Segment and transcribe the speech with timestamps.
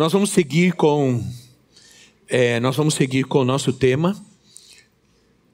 [0.00, 1.22] Nós vamos seguir com
[2.26, 4.16] é, nós vamos seguir com o nosso tema.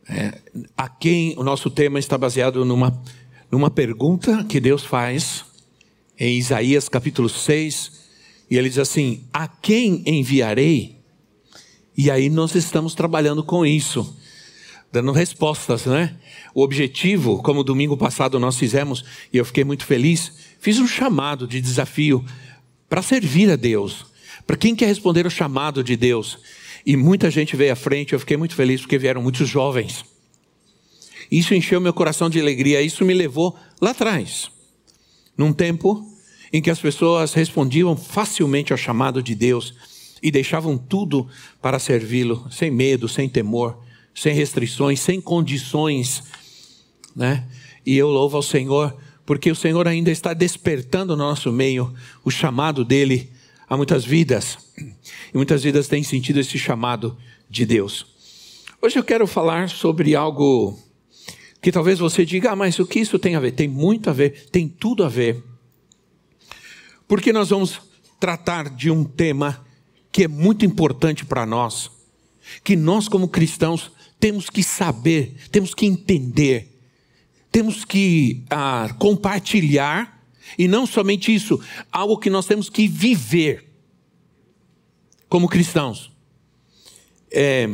[0.09, 0.41] É,
[0.77, 2.96] a quem o nosso tema está baseado numa,
[3.51, 5.45] numa pergunta que Deus faz
[6.16, 7.90] em Isaías capítulo 6,
[8.48, 10.96] e ele diz assim: A quem enviarei?
[11.98, 14.16] E aí nós estamos trabalhando com isso,
[14.92, 16.16] dando respostas, né?
[16.54, 21.48] O objetivo, como domingo passado nós fizemos, e eu fiquei muito feliz, fiz um chamado
[21.48, 22.24] de desafio
[22.88, 24.15] para servir a Deus
[24.46, 26.38] para quem quer responder o chamado de Deus.
[26.84, 30.04] E muita gente veio à frente, eu fiquei muito feliz porque vieram muitos jovens.
[31.30, 34.48] Isso encheu meu coração de alegria, isso me levou lá atrás,
[35.37, 36.06] num tempo
[36.52, 39.74] em que as pessoas respondiam facilmente ao chamado de Deus
[40.23, 41.28] e deixavam tudo
[41.60, 43.76] para servi-lo, sem medo, sem temor,
[44.15, 46.23] sem restrições, sem condições,
[47.15, 47.45] né?
[47.84, 51.93] E eu louvo ao Senhor, porque o Senhor ainda está despertando no nosso meio
[52.24, 53.30] o chamado dele
[53.68, 57.18] Há muitas vidas, e muitas vidas têm sentido esse chamado
[57.50, 58.06] de Deus.
[58.80, 60.78] Hoje eu quero falar sobre algo
[61.60, 63.50] que talvez você diga, ah, mas o que isso tem a ver?
[63.50, 65.42] Tem muito a ver, tem tudo a ver.
[67.09, 67.81] Porque nós vamos
[68.20, 69.66] tratar de um tema
[70.12, 71.91] que é muito importante para nós,
[72.62, 76.72] que nós, como cristãos, temos que saber, temos que entender,
[77.50, 80.16] temos que ah, compartilhar
[80.59, 83.66] e não somente isso, algo que nós temos que viver
[85.28, 86.11] como cristãos.
[87.31, 87.69] É,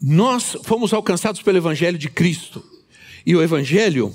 [0.00, 2.64] nós fomos alcançados pelo Evangelho de Cristo.
[3.24, 4.14] E o Evangelho,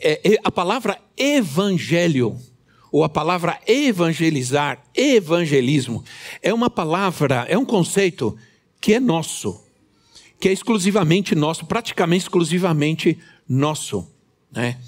[0.00, 2.38] é, é, a palavra evangelho,
[2.90, 6.04] ou a palavra evangelizar, evangelismo,
[6.42, 8.36] é uma palavra, é um conceito
[8.80, 9.62] que é nosso,
[10.38, 14.06] que é exclusivamente nosso, praticamente exclusivamente nosso.
[14.50, 14.78] Né?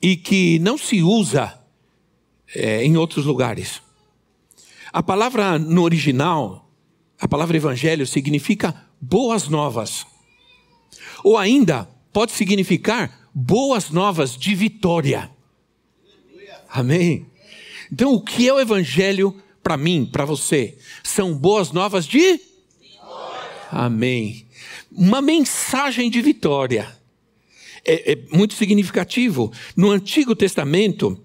[0.00, 1.58] E que não se usa
[2.54, 3.82] é, em outros lugares.
[4.92, 6.70] A palavra no original,
[7.20, 10.06] a palavra evangelho, significa boas novas.
[11.22, 15.30] Ou ainda pode significar boas novas de vitória.
[16.68, 17.26] Amém?
[17.92, 20.78] Então, o que é o evangelho para mim, para você?
[21.02, 22.40] São boas novas de.
[23.70, 24.46] Amém.
[24.90, 26.95] Uma mensagem de vitória
[27.86, 29.52] é, é muito significativo.
[29.76, 31.18] No Antigo Testamento,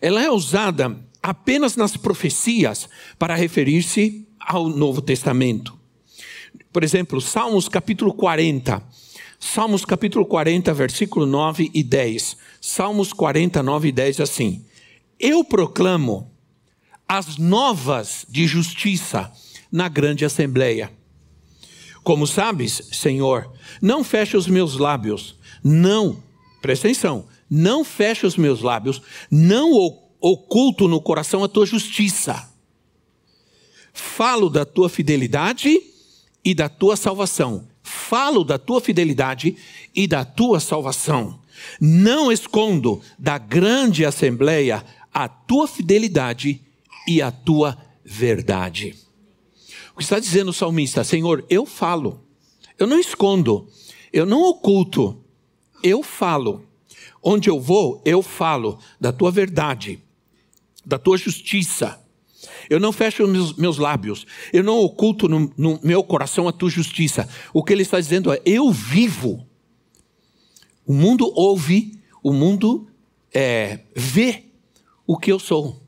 [0.00, 2.88] ela é usada apenas nas profecias
[3.18, 5.78] para referir-se ao Novo Testamento.
[6.72, 8.82] Por exemplo, Salmos capítulo 40.
[9.38, 12.36] Salmos capítulo 40, versículo 9 e 10.
[12.60, 14.64] Salmos 40, 9 e 10 assim:
[15.18, 16.30] Eu proclamo
[17.06, 19.30] as novas de justiça
[19.70, 20.90] na grande assembleia.
[22.02, 23.50] Como sabes, Senhor,
[23.80, 26.22] não feche os meus lábios, não,
[26.60, 29.72] presta atenção, não feche os meus lábios, não
[30.20, 32.52] oculto no coração a tua justiça.
[33.92, 35.80] Falo da tua fidelidade
[36.44, 37.66] e da tua salvação.
[37.82, 39.56] Falo da tua fidelidade
[39.94, 41.40] e da tua salvação.
[41.80, 46.60] Não escondo da grande assembleia a tua fidelidade
[47.06, 48.94] e a tua verdade.
[49.94, 51.04] O que está dizendo o salmista?
[51.04, 52.20] Senhor, eu falo,
[52.76, 53.68] eu não escondo,
[54.12, 55.23] eu não oculto,
[55.84, 56.64] eu falo.
[57.22, 60.02] Onde eu vou, eu falo da tua verdade,
[60.84, 61.98] da tua justiça.
[62.68, 66.68] Eu não fecho meus, meus lábios, eu não oculto no, no meu coração a tua
[66.68, 67.28] justiça.
[67.52, 69.46] O que ele está dizendo é: eu vivo.
[70.86, 72.86] O mundo ouve, o mundo
[73.32, 74.44] é, vê
[75.06, 75.82] o que eu sou,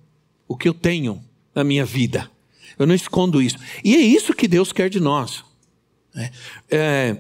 [0.48, 1.22] o que eu tenho
[1.54, 2.30] na minha vida.
[2.78, 3.58] Eu não escondo isso.
[3.84, 5.44] E é isso que Deus quer de nós.
[6.16, 6.30] É,
[6.70, 7.16] é,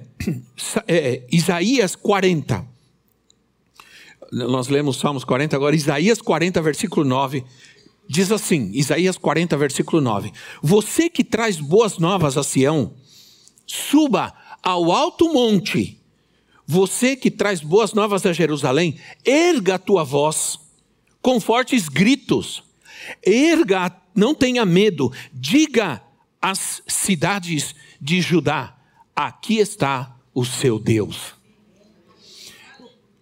[0.88, 2.66] é, Isaías 40.
[4.32, 7.44] Nós lemos Salmos 40, agora Isaías 40, versículo 9.
[8.08, 10.32] Diz assim: Isaías 40, versículo 9:
[10.62, 12.94] Você que traz boas novas a Sião,
[13.66, 16.00] suba ao alto monte.
[16.66, 20.58] Você que traz boas novas a Jerusalém, erga a tua voz
[21.22, 22.64] com fortes gritos.
[23.24, 25.12] Erga, não tenha medo.
[25.32, 26.02] Diga
[26.40, 28.75] às cidades de Judá:
[29.16, 31.34] aqui está o seu Deus.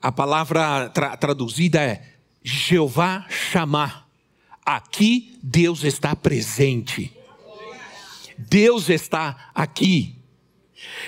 [0.02, 4.04] A palavra tra traduzida é Jeová chamar.
[4.66, 7.12] aqui Deus está presente.
[8.36, 10.16] Deus está aqui.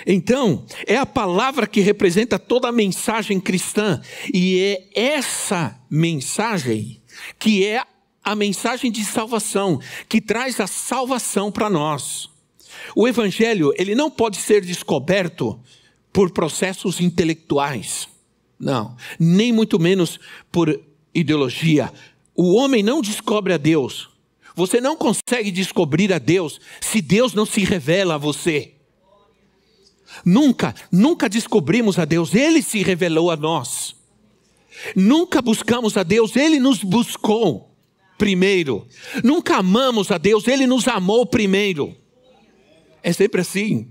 [0.05, 4.01] Então, é a palavra que representa toda a mensagem cristã,
[4.33, 4.59] e
[4.95, 7.01] é essa mensagem
[7.37, 7.83] que é
[8.23, 9.79] a mensagem de salvação,
[10.09, 12.29] que traz a salvação para nós.
[12.95, 15.59] O evangelho, ele não pode ser descoberto
[16.11, 18.07] por processos intelectuais.
[18.59, 20.19] Não, nem muito menos
[20.51, 20.79] por
[21.13, 21.91] ideologia.
[22.35, 24.09] O homem não descobre a Deus.
[24.55, 28.73] Você não consegue descobrir a Deus se Deus não se revela a você.
[30.25, 33.95] Nunca, nunca descobrimos a Deus, Ele se revelou a nós.
[34.95, 37.75] Nunca buscamos a Deus, Ele nos buscou
[38.17, 38.87] primeiro.
[39.23, 41.95] Nunca amamos a Deus, Ele nos amou primeiro.
[43.07, 43.87] É sempre assim.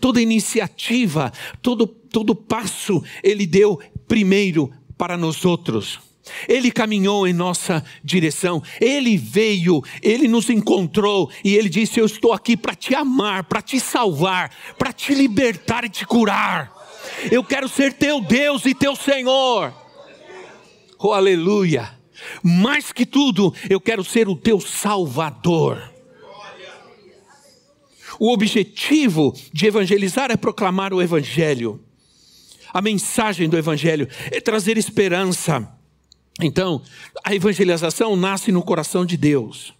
[0.00, 1.32] Toda iniciativa,
[1.62, 6.00] todo, todo passo, Ele deu primeiro para nós outros.
[6.48, 12.32] Ele caminhou em nossa direção, ele veio, ele nos encontrou e ele disse: Eu estou
[12.32, 16.72] aqui para te amar, para te salvar, para te libertar e te curar.
[17.30, 19.72] Eu quero ser teu Deus e teu Senhor.
[20.98, 21.88] Oh, aleluia!
[22.42, 25.89] Mais que tudo, eu quero ser o teu Salvador.
[28.20, 31.82] O objetivo de evangelizar é proclamar o Evangelho.
[32.72, 35.80] A mensagem do Evangelho é trazer esperança
[36.42, 36.82] então,
[37.24, 39.74] a evangelização nasce no coração de Deus.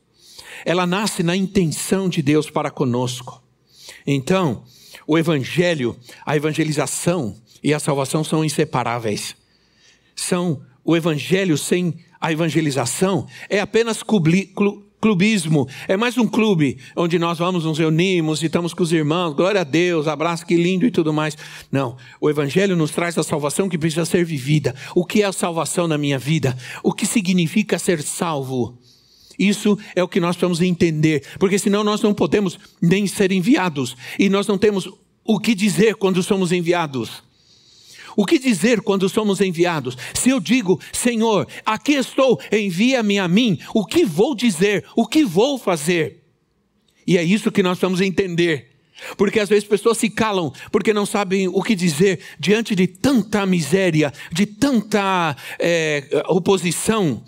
[0.65, 3.43] Ela nasce na intenção de Deus para conosco.
[4.07, 4.65] Então,
[5.07, 9.35] o evangelho, a evangelização e a salvação são inseparáveis.
[10.15, 14.03] São o evangelho sem a evangelização é apenas
[15.01, 19.35] clubismo, é mais um clube onde nós vamos, nos reunimos e estamos com os irmãos,
[19.35, 21.37] glória a Deus, abraço, que lindo e tudo mais.
[21.73, 24.75] Não, o Evangelho nos traz a salvação que precisa ser vivida.
[24.95, 26.57] O que é a salvação na minha vida?
[26.83, 28.79] O que significa ser salvo?
[29.39, 33.97] Isso é o que nós precisamos entender, porque senão nós não podemos nem ser enviados
[34.19, 34.87] e nós não temos
[35.25, 37.30] o que dizer quando somos enviados.
[38.17, 39.97] O que dizer quando somos enviados?
[40.15, 44.85] Se eu digo, Senhor, aqui estou, envia-me a mim, o que vou dizer?
[44.97, 46.25] O que vou fazer?
[47.07, 48.69] E é isso que nós vamos entender.
[49.17, 53.47] Porque às vezes pessoas se calam porque não sabem o que dizer diante de tanta
[53.47, 57.23] miséria, de tanta é, oposição.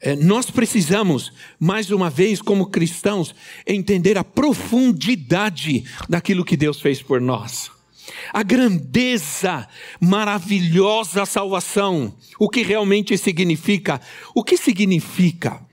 [0.00, 3.34] É, nós precisamos, mais uma vez, como cristãos,
[3.66, 7.77] entender a profundidade daquilo que Deus fez por nós
[8.32, 9.66] a grandeza
[10.00, 14.00] maravilhosa salvação, o que realmente significa.
[14.34, 15.66] O que significa?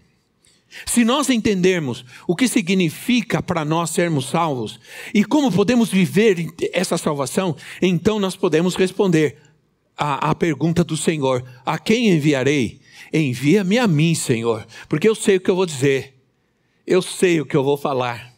[0.86, 4.80] Se nós entendermos o que significa para nós sermos salvos
[5.14, 9.38] e como podemos viver essa salvação, então nós podemos responder
[9.96, 12.82] à, à pergunta do Senhor: A quem enviarei?
[13.14, 16.16] Envia-me a mim, Senhor, porque eu sei o que eu vou dizer,
[16.86, 18.35] eu sei o que eu vou falar.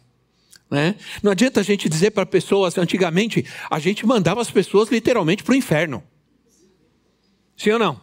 [0.70, 0.96] Né?
[1.22, 5.52] Não adianta a gente dizer para pessoas, antigamente, a gente mandava as pessoas literalmente para
[5.52, 6.02] o inferno.
[7.56, 8.00] Sim ou não?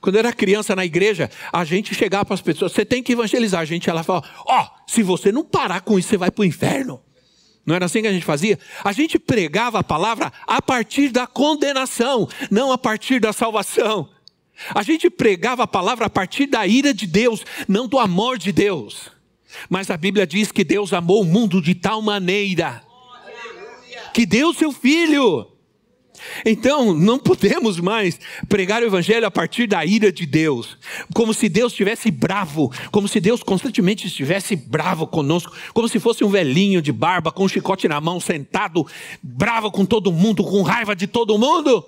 [0.00, 3.60] Quando era criança na igreja, a gente chegava para as pessoas, você tem que evangelizar.
[3.60, 6.42] A gente ela falava, ó, oh, se você não parar com isso, você vai para
[6.42, 7.02] o inferno.
[7.66, 8.58] Não era assim que a gente fazia?
[8.82, 14.08] A gente pregava a palavra a partir da condenação, não a partir da salvação.
[14.74, 18.52] A gente pregava a palavra a partir da ira de Deus, não do amor de
[18.52, 19.17] Deus.
[19.68, 22.82] Mas a Bíblia diz que Deus amou o mundo de tal maneira
[24.12, 25.46] que deu seu filho.
[26.44, 28.18] Então, não podemos mais
[28.48, 30.76] pregar o evangelho a partir da ira de Deus,
[31.14, 36.24] como se Deus estivesse bravo, como se Deus constantemente estivesse bravo conosco, como se fosse
[36.24, 38.86] um velhinho de barba com um chicote na mão, sentado,
[39.22, 41.84] bravo com todo mundo, com raiva de todo mundo.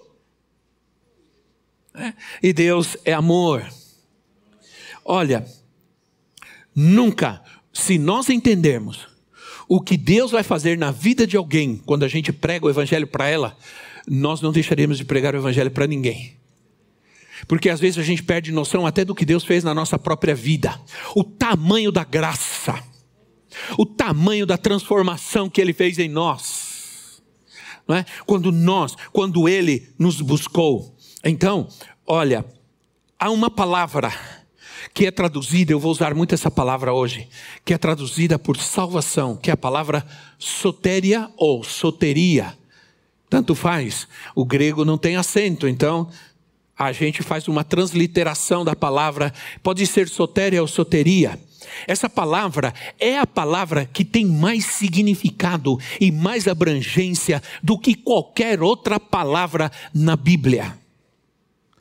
[1.95, 2.13] É?
[2.43, 3.67] E Deus é amor.
[5.05, 5.45] Olha,
[6.75, 9.09] nunca se nós entendermos
[9.69, 13.07] o que Deus vai fazer na vida de alguém quando a gente prega o evangelho
[13.07, 13.57] para ela,
[14.07, 16.37] nós não deixaremos de pregar o evangelho para ninguém.
[17.47, 20.35] Porque às vezes a gente perde noção até do que Deus fez na nossa própria
[20.35, 20.81] vida,
[21.15, 22.83] o tamanho da graça,
[23.79, 27.23] o tamanho da transformação que Ele fez em nós.
[27.87, 28.05] Não é?
[28.27, 30.97] Quando nós, quando Ele nos buscou.
[31.25, 31.69] Então,
[32.07, 32.45] olha,
[33.19, 34.13] há uma palavra
[34.93, 37.29] que é traduzida, eu vou usar muito essa palavra hoje,
[37.65, 40.05] que é traduzida por salvação, que é a palavra
[40.39, 42.57] sotéria ou soteria.
[43.29, 46.09] Tanto faz, o grego não tem acento, então
[46.77, 49.33] a gente faz uma transliteração da palavra,
[49.63, 51.39] pode ser sotéria ou soteria.
[51.87, 58.63] Essa palavra é a palavra que tem mais significado e mais abrangência do que qualquer
[58.63, 60.77] outra palavra na Bíblia.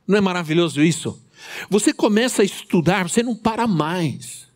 [0.07, 1.19] Não é maravilhoso isso?
[1.69, 4.47] Você começa a estudar, você não para mais.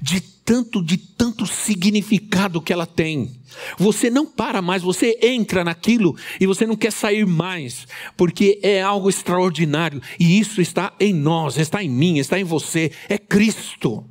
[0.00, 3.32] de tanto, de tanto significado que ela tem.
[3.78, 8.82] Você não para mais, você entra naquilo e você não quer sair mais, porque é
[8.82, 14.04] algo extraordinário e isso está em nós, está em mim, está em você, é Cristo.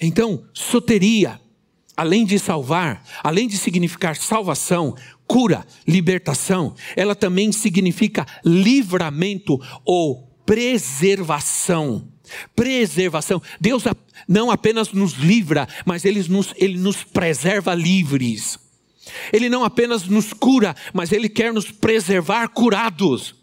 [0.00, 1.40] Então, soteria,
[2.02, 12.08] além de salvar, além de significar salvação, cura, libertação, ela também significa livramento ou preservação.
[12.56, 13.40] Preservação.
[13.60, 13.84] Deus
[14.26, 18.58] não apenas nos livra, mas Ele nos, Ele nos preserva livres.
[19.32, 23.36] Ele não apenas nos cura, mas Ele quer nos preservar curados.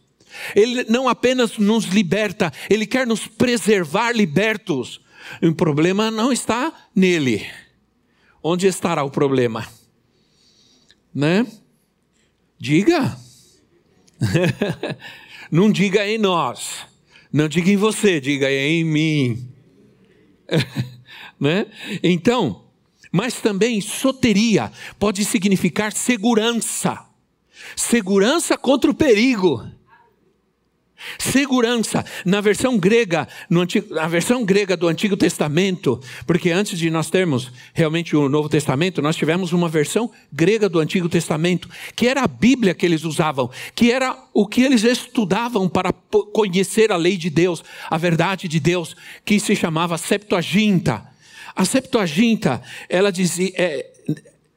[0.53, 4.99] Ele não apenas nos liberta, Ele quer nos preservar libertos.
[5.41, 7.45] O problema não está nele.
[8.41, 9.67] Onde estará o problema?
[11.13, 11.45] Né?
[12.57, 13.17] Diga.
[15.51, 16.87] não diga em nós.
[17.31, 19.49] Não diga em você, diga em mim.
[21.39, 21.67] né?
[22.01, 22.65] Então,
[23.11, 27.05] mas também soteria pode significar segurança.
[27.75, 29.65] Segurança contra o perigo.
[31.17, 36.89] Segurança na versão grega, no antigo, na versão grega do Antigo Testamento, porque antes de
[36.89, 42.07] nós termos realmente o Novo Testamento, nós tivemos uma versão grega do Antigo Testamento, que
[42.07, 45.93] era a Bíblia que eles usavam, que era o que eles estudavam para
[46.33, 51.05] conhecer a lei de Deus, a verdade de Deus, que se chamava Septuaginta.
[51.55, 53.85] A Septuaginta, ela dizia, é,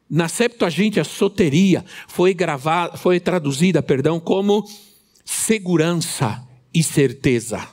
[0.09, 4.65] na Septuaginta, a soteria foi gravada, foi traduzida, perdão, como
[5.33, 7.67] segurança e certeza.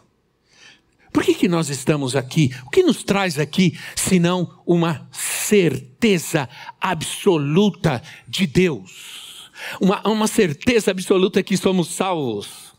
[1.12, 2.52] Por que, que nós estamos aqui?
[2.66, 6.48] O que nos traz aqui, senão uma certeza
[6.80, 9.50] absoluta de Deus?
[9.82, 12.74] Uma, uma certeza absoluta que somos salvos.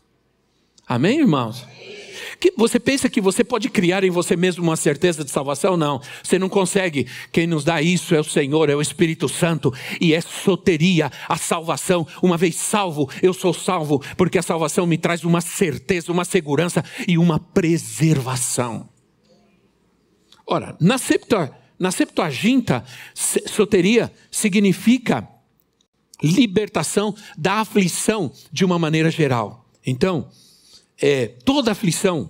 [0.87, 1.65] Amém, irmãos?
[1.77, 2.00] Que
[2.57, 5.77] você pensa que você pode criar em você mesmo uma certeza de salvação?
[5.77, 7.05] Não, você não consegue.
[7.31, 11.37] Quem nos dá isso é o Senhor, é o Espírito Santo, e é soteria, a
[11.37, 12.07] salvação.
[12.21, 16.83] Uma vez salvo, eu sou salvo, porque a salvação me traz uma certeza, uma segurança
[17.07, 18.89] e uma preservação.
[20.47, 20.95] Ora, na,
[21.79, 22.83] na Septuaginta,
[23.13, 25.27] soteria significa
[26.21, 29.65] libertação da aflição de uma maneira geral.
[29.85, 30.29] Então,
[31.01, 32.29] é, toda aflição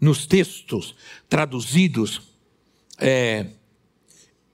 [0.00, 0.94] nos textos
[1.28, 2.22] traduzidos,
[2.98, 3.46] é,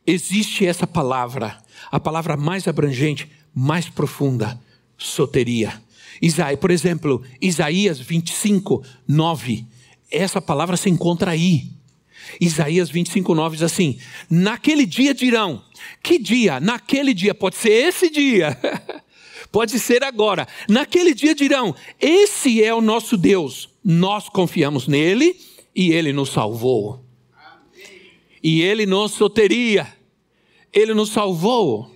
[0.07, 1.57] existe essa palavra,
[1.91, 4.61] a palavra mais abrangente, mais profunda,
[4.99, 5.81] soteria.
[6.21, 9.67] Isaías, por exemplo, Isaías 25, 9,
[10.11, 11.73] essa palavra se encontra aí.
[12.41, 13.99] Isaías 25, 9 diz assim:
[14.31, 15.63] Naquele dia dirão,
[16.03, 16.59] que dia?
[16.59, 18.59] Naquele dia, pode ser esse dia.
[19.55, 20.49] Pode ser agora.
[20.69, 23.69] Naquele dia dirão: Esse é o nosso Deus.
[23.85, 25.41] Nós confiamos nele
[25.73, 27.05] e ele nos salvou.
[28.43, 29.87] E ele nos soteria.
[30.73, 31.89] Ele nos salvou.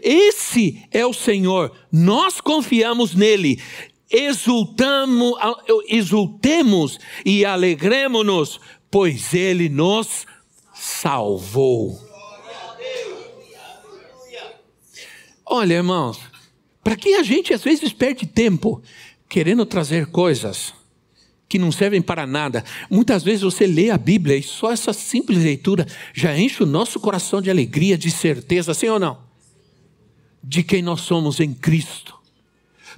[0.00, 1.72] Esse é o Senhor.
[1.90, 3.60] Nós confiamos nele.
[4.08, 5.34] Exultamos,
[5.88, 10.28] exultemos e alegremos-nos, pois ele nos
[10.72, 11.98] salvou.
[15.44, 16.31] Olha, irmãos,
[16.82, 18.82] para que a gente às vezes perde tempo
[19.28, 20.74] querendo trazer coisas
[21.48, 22.64] que não servem para nada?
[22.90, 26.98] Muitas vezes você lê a Bíblia e só essa simples leitura já enche o nosso
[26.98, 29.18] coração de alegria, de certeza, sim ou não?
[30.42, 32.22] De quem nós somos em Cristo.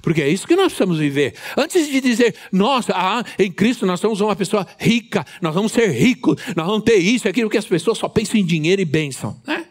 [0.01, 1.33] Porque é isso que nós precisamos viver.
[1.57, 5.89] Antes de dizer, nossa, ah, em Cristo nós somos uma pessoa rica, nós vamos ser
[5.89, 9.39] ricos, nós vamos ter isso, aquilo que as pessoas só pensam em dinheiro e bênção.
[9.45, 9.65] Né?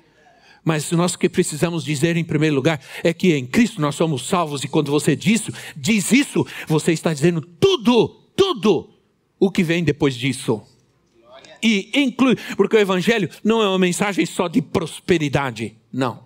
[0.65, 4.65] Mas nós que precisamos dizer em primeiro lugar é que em Cristo nós somos salvos,
[4.65, 8.91] e quando você diz isso, diz isso, você está dizendo tudo, tudo
[9.39, 10.63] o que vem depois disso.
[11.63, 16.25] E inclui, porque o Evangelho não é uma mensagem só de prosperidade, não.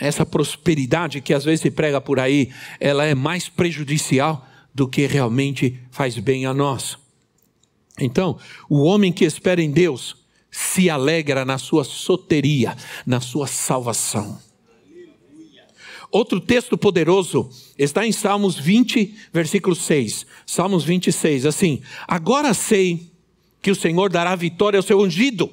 [0.00, 5.06] Essa prosperidade que às vezes se prega por aí, ela é mais prejudicial do que
[5.06, 6.98] realmente faz bem a nós.
[7.98, 10.16] Então, o homem que espera em Deus,
[10.54, 14.40] se alegra na sua soteria, na sua salvação.
[16.12, 20.24] Outro texto poderoso está em Salmos 20, versículo 6.
[20.46, 23.10] Salmos 26, assim: Agora sei
[23.60, 25.50] que o Senhor dará vitória ao seu ungido.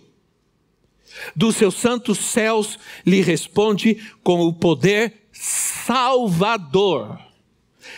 [1.36, 7.20] Dos seus santos céus lhe responde com o poder salvador.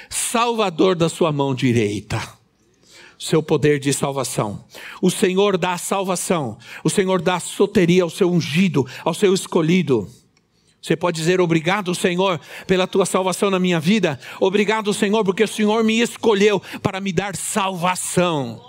[0.10, 2.33] Salvador da sua mão direita
[3.24, 4.66] seu poder de salvação.
[5.02, 6.58] O Senhor dá salvação.
[6.84, 10.10] O Senhor dá soteria ao seu ungido, ao seu escolhido.
[10.82, 14.20] Você pode dizer obrigado, Senhor, pela tua salvação na minha vida.
[14.42, 18.62] Obrigado, Senhor, porque o Senhor me escolheu para me dar salvação.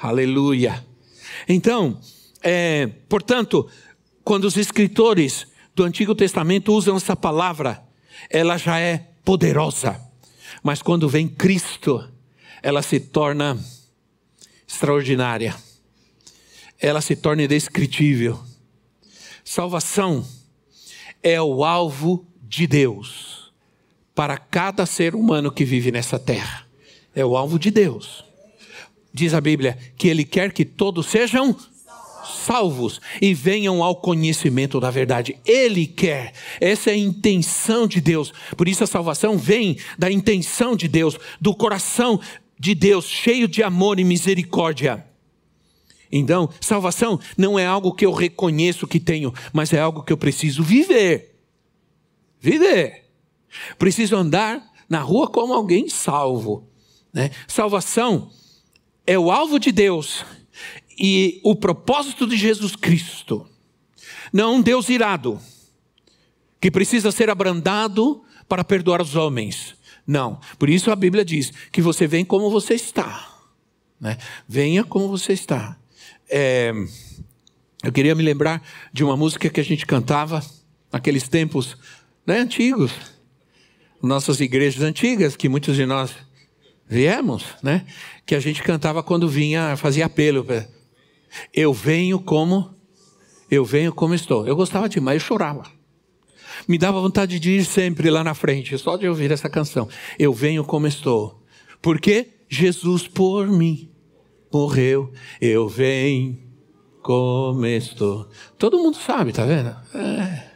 [0.00, 0.86] Aleluia.
[1.48, 1.98] Então,
[2.40, 3.68] é, portanto,
[4.22, 7.82] quando os escritores do Antigo Testamento usam essa palavra,
[8.30, 10.00] ela já é poderosa.
[10.62, 12.11] Mas quando vem Cristo,
[12.62, 13.58] ela se torna
[14.66, 15.54] extraordinária.
[16.80, 18.40] Ela se torna indescritível.
[19.44, 20.24] Salvação
[21.22, 23.52] é o alvo de Deus
[24.14, 26.66] para cada ser humano que vive nessa terra.
[27.14, 28.24] É o alvo de Deus.
[29.12, 31.56] Diz a Bíblia que Ele quer que todos sejam
[32.24, 35.36] salvos e venham ao conhecimento da verdade.
[35.44, 38.32] Ele quer, essa é a intenção de Deus.
[38.56, 42.20] Por isso a salvação vem da intenção de Deus, do coração
[42.62, 45.04] de Deus, cheio de amor e misericórdia.
[46.12, 50.16] Então, salvação não é algo que eu reconheço que tenho, mas é algo que eu
[50.16, 51.40] preciso viver.
[52.38, 53.10] Viver.
[53.76, 56.70] Preciso andar na rua como alguém salvo.
[57.12, 57.32] Né?
[57.48, 58.30] Salvação
[59.04, 60.24] é o alvo de Deus
[60.96, 63.44] e o propósito de Jesus Cristo.
[64.32, 65.40] Não um Deus irado,
[66.60, 69.74] que precisa ser abrandado para perdoar os homens.
[70.06, 70.40] Não.
[70.58, 73.28] Por isso a Bíblia diz que você vem como você está.
[74.00, 74.18] Né?
[74.48, 75.76] Venha como você está.
[76.28, 76.72] É,
[77.82, 80.44] eu queria me lembrar de uma música que a gente cantava
[80.92, 81.76] naqueles tempos
[82.26, 82.92] né, antigos,
[84.02, 86.12] nossas igrejas antigas, que muitos de nós
[86.88, 87.86] viemos, né?
[88.26, 90.46] Que a gente cantava quando vinha, fazia apelo.
[91.52, 92.74] Eu venho como,
[93.50, 94.46] eu venho como estou.
[94.46, 95.81] Eu gostava demais, eu chorava.
[96.68, 99.88] Me dava vontade de ir sempre lá na frente, só de ouvir essa canção.
[100.18, 101.42] Eu venho como estou.
[101.80, 103.90] Porque Jesus por mim
[104.52, 106.38] morreu, eu venho
[107.02, 108.28] como estou.
[108.58, 109.74] Todo mundo sabe, tá vendo?
[109.94, 110.52] É.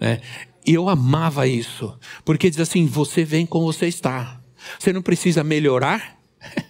[0.00, 0.20] É.
[0.66, 4.40] Eu amava isso, porque diz assim: você vem como você está.
[4.78, 6.18] Você não precisa melhorar.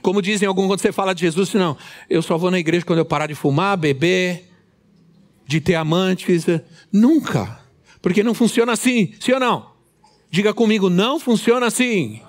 [0.00, 1.76] Como dizem alguns quando você fala de Jesus, não,
[2.08, 4.45] eu só vou na igreja quando eu parar de fumar, beber,
[5.46, 6.46] de ter amantes.
[6.92, 7.60] Nunca.
[8.02, 9.70] Porque não funciona assim, sim ou não?
[10.30, 12.20] Diga comigo, não funciona assim.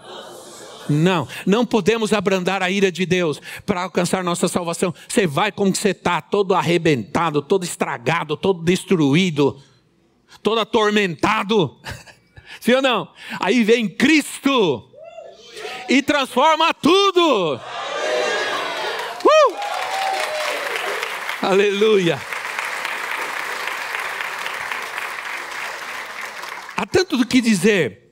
[0.90, 4.94] Não, não podemos abrandar a ira de Deus para alcançar nossa salvação.
[5.08, 9.62] Você vai como você está, todo arrebentado, todo estragado, todo destruído,
[10.42, 11.78] todo atormentado.
[12.62, 13.10] Sim ou não?
[13.40, 14.90] Aí vem Cristo
[15.90, 17.60] e transforma tudo.
[19.24, 19.56] Uh!
[21.42, 22.20] Aleluia.
[26.78, 28.12] Há tanto do que dizer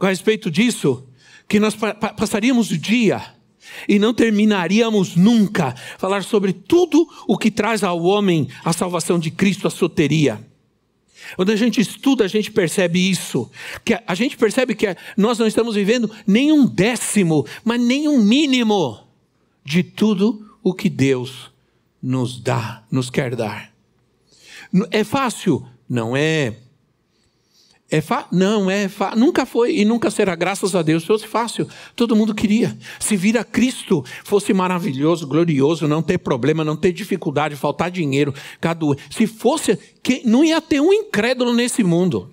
[0.00, 1.06] a respeito disso
[1.46, 1.76] que nós
[2.16, 3.22] passaríamos o dia
[3.86, 9.30] e não terminaríamos nunca falar sobre tudo o que traz ao homem a salvação de
[9.30, 10.40] Cristo, a soteria.
[11.34, 13.50] Quando a gente estuda, a gente percebe isso.
[13.84, 18.22] Que a gente percebe que nós não estamos vivendo nem um décimo, mas nem um
[18.22, 19.06] mínimo
[19.62, 21.50] de tudo o que Deus
[22.02, 23.72] nos dá, nos quer dar.
[24.90, 25.66] É fácil?
[25.86, 26.56] Não é.
[27.90, 28.26] É fa...
[28.32, 29.14] Não, é fa...
[29.14, 31.68] nunca foi e nunca será, graças a Deus, fosse fácil.
[31.94, 32.76] Todo mundo queria.
[32.98, 38.34] Se vir a Cristo fosse maravilhoso, glorioso, não ter problema, não ter dificuldade, faltar dinheiro,
[38.60, 38.96] cadu...
[39.08, 39.78] se fosse,
[40.24, 42.30] não ia ter um incrédulo nesse mundo,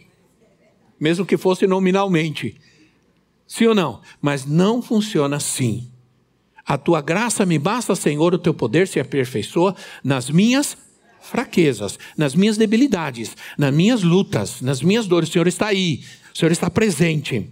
[1.00, 2.60] mesmo que fosse nominalmente.
[3.46, 4.02] Sim ou não?
[4.20, 5.88] Mas não funciona assim.
[6.66, 10.78] A tua graça me basta, Senhor, o teu poder se aperfeiçoa nas minhas
[11.24, 15.30] fraquezas, nas minhas debilidades, nas minhas lutas, nas minhas dores.
[15.30, 17.50] O Senhor está aí, o Senhor está presente.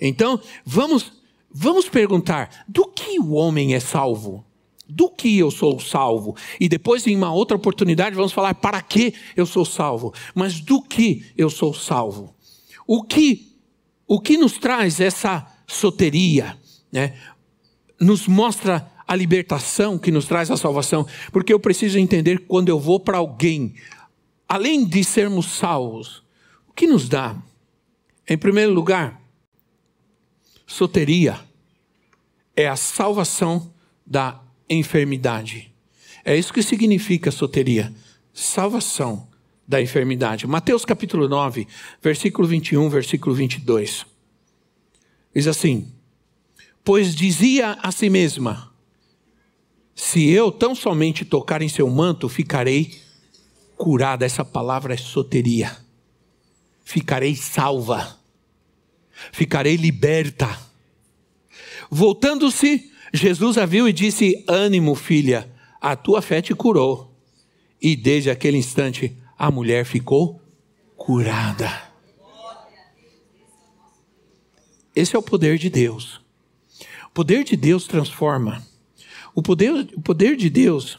[0.00, 1.12] Então, vamos,
[1.52, 4.44] vamos perguntar: do que o homem é salvo?
[4.88, 6.34] Do que eu sou salvo?
[6.58, 10.12] E depois, em uma outra oportunidade, vamos falar para que eu sou salvo.
[10.34, 12.34] Mas do que eu sou salvo?
[12.86, 13.56] O que,
[14.08, 16.58] o que nos traz essa soteria?
[16.90, 17.14] Né?
[18.00, 22.78] Nos mostra a libertação que nos traz a salvação, porque eu preciso entender quando eu
[22.78, 23.74] vou para alguém,
[24.48, 26.22] além de sermos salvos,
[26.68, 27.36] o que nos dá?
[28.28, 29.20] Em primeiro lugar,
[30.64, 31.40] soteria
[32.54, 33.74] é a salvação
[34.06, 35.74] da enfermidade.
[36.24, 37.92] É isso que significa soteria,
[38.32, 39.26] salvação
[39.66, 40.46] da enfermidade.
[40.46, 41.66] Mateus capítulo 9,
[42.00, 44.06] versículo 21, versículo 22.
[45.34, 45.92] Diz assim:
[46.84, 48.69] Pois dizia a si mesma:
[50.00, 52.98] se eu tão somente tocar em seu manto, ficarei
[53.76, 54.24] curada.
[54.24, 55.76] Essa palavra é soteria.
[56.82, 58.18] Ficarei salva.
[59.30, 60.58] Ficarei liberta.
[61.90, 67.14] Voltando-se, Jesus a viu e disse: Ânimo, filha, a tua fé te curou.
[67.80, 70.40] E desde aquele instante a mulher ficou
[70.96, 71.70] curada.
[74.96, 76.22] Esse é o poder de Deus.
[77.04, 78.69] O poder de Deus transforma
[79.34, 80.98] O poder, o poder de Deus.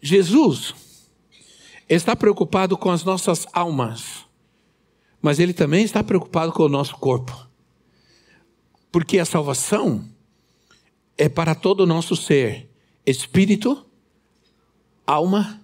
[0.00, 0.74] Jesus
[1.88, 4.24] está preocupado com as nossas almas,
[5.20, 7.46] mas ele também está preocupado com o nosso corpo.
[8.90, 10.04] Porque a salvação
[11.16, 12.68] é para todo o nosso ser,
[13.06, 13.86] espírito,
[15.06, 15.60] alma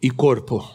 [0.00, 0.68] e corpo.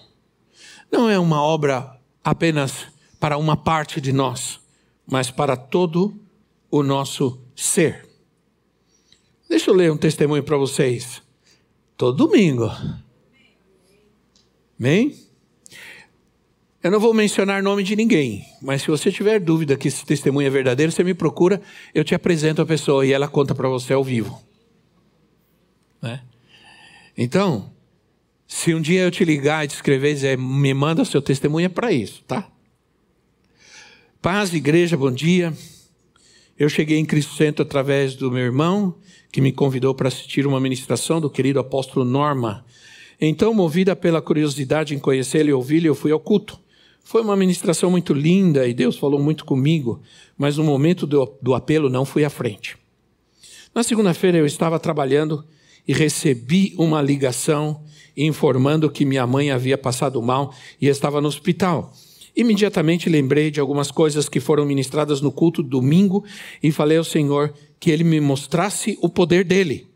[0.92, 2.88] Não é uma obra apenas
[3.20, 4.60] para uma parte de nós,
[5.06, 6.20] mas para todo
[6.70, 8.13] o nosso ser.
[9.54, 11.22] Deixa eu ler um testemunho para vocês.
[11.96, 12.72] Todo domingo.
[14.80, 15.16] Amém?
[16.82, 20.48] Eu não vou mencionar nome de ninguém, mas se você tiver dúvida que esse testemunho
[20.48, 21.62] é verdadeiro, você me procura,
[21.94, 24.42] eu te apresento a pessoa e ela conta para você ao vivo.
[26.02, 26.24] Né?
[27.16, 27.72] Então,
[28.48, 31.70] se um dia eu te ligar e te escrever dizer, me manda seu testemunho, é
[31.70, 32.50] para isso, tá?
[34.20, 35.54] Paz, igreja, bom dia.
[36.58, 38.96] Eu cheguei em Cristo Centro através do meu irmão,
[39.32, 42.64] que me convidou para assistir uma ministração do querido apóstolo Norma.
[43.20, 46.60] Então, movida pela curiosidade em conhecê-lo e ouvi-lo, eu fui ao culto.
[47.04, 50.02] Foi uma ministração muito linda e Deus falou muito comigo,
[50.38, 52.78] mas no momento do, do apelo não fui à frente.
[53.74, 55.44] Na segunda-feira eu estava trabalhando
[55.88, 57.84] e recebi uma ligação
[58.16, 61.92] informando que minha mãe havia passado mal e estava no hospital.
[62.36, 66.24] Imediatamente lembrei de algumas coisas que foram ministradas no culto domingo
[66.62, 69.88] e falei ao Senhor que ele me mostrasse o poder dele.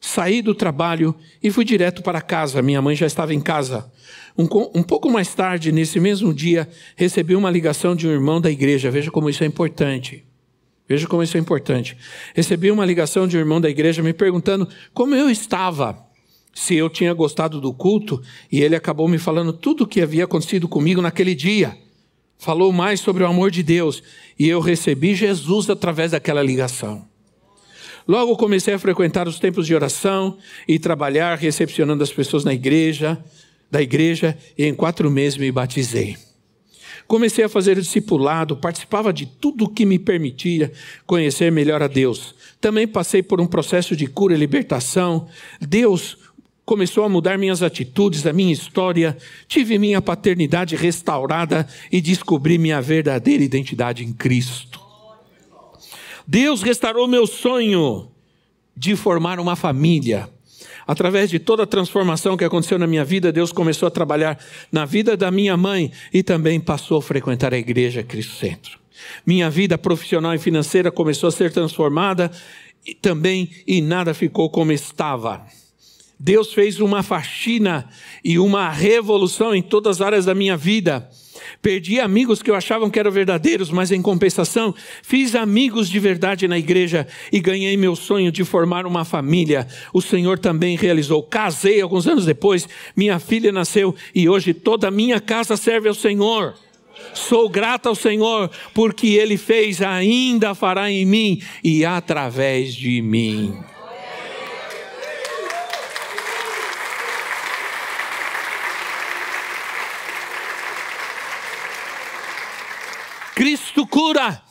[0.00, 2.62] Saí do trabalho e fui direto para casa.
[2.62, 3.90] Minha mãe já estava em casa.
[4.36, 8.50] Um, um, pouco mais tarde, nesse mesmo dia, recebi uma ligação de um irmão da
[8.50, 8.90] igreja.
[8.90, 10.24] Veja como isso é importante.
[10.88, 11.96] Veja como isso é importante.
[12.34, 16.05] Recebi uma ligação de um irmão da igreja me perguntando como eu estava,
[16.56, 20.24] se eu tinha gostado do culto, e ele acabou me falando tudo o que havia
[20.24, 21.76] acontecido comigo naquele dia.
[22.38, 24.02] Falou mais sobre o amor de Deus,
[24.38, 27.06] e eu recebi Jesus através daquela ligação.
[28.08, 33.22] Logo comecei a frequentar os templos de oração e trabalhar recepcionando as pessoas na igreja,
[33.70, 36.16] da igreja, e em quatro meses me batizei.
[37.06, 40.72] Comecei a fazer discipulado, participava de tudo o que me permitia
[41.06, 42.34] conhecer melhor a Deus.
[42.60, 45.28] Também passei por um processo de cura e libertação.
[45.60, 46.16] Deus
[46.66, 49.16] começou a mudar minhas atitudes, a minha história.
[49.46, 54.80] Tive minha paternidade restaurada e descobri minha verdadeira identidade em Cristo.
[56.26, 58.08] Deus restaurou meu sonho
[58.76, 60.28] de formar uma família.
[60.84, 64.38] Através de toda a transformação que aconteceu na minha vida, Deus começou a trabalhar
[64.70, 68.78] na vida da minha mãe e também passou a frequentar a igreja Cristo Centro.
[69.24, 72.30] Minha vida profissional e financeira começou a ser transformada
[72.84, 75.44] e também e nada ficou como estava.
[76.18, 77.88] Deus fez uma faxina
[78.24, 81.08] e uma revolução em todas as áreas da minha vida.
[81.60, 86.48] Perdi amigos que eu achava que eram verdadeiros, mas em compensação, fiz amigos de verdade
[86.48, 89.66] na igreja e ganhei meu sonho de formar uma família.
[89.92, 91.22] O Senhor também realizou.
[91.22, 95.94] Casei alguns anos depois, minha filha nasceu e hoje toda a minha casa serve ao
[95.94, 96.54] Senhor.
[97.12, 103.54] Sou grata ao Senhor porque Ele fez, ainda fará em mim e através de mim.
[113.36, 114.42] Cristo cura.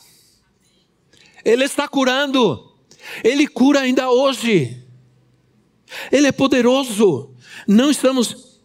[1.44, 2.72] Ele está curando.
[3.24, 4.80] Ele cura ainda hoje.
[6.12, 7.34] Ele é poderoso.
[7.66, 8.60] Não estamos,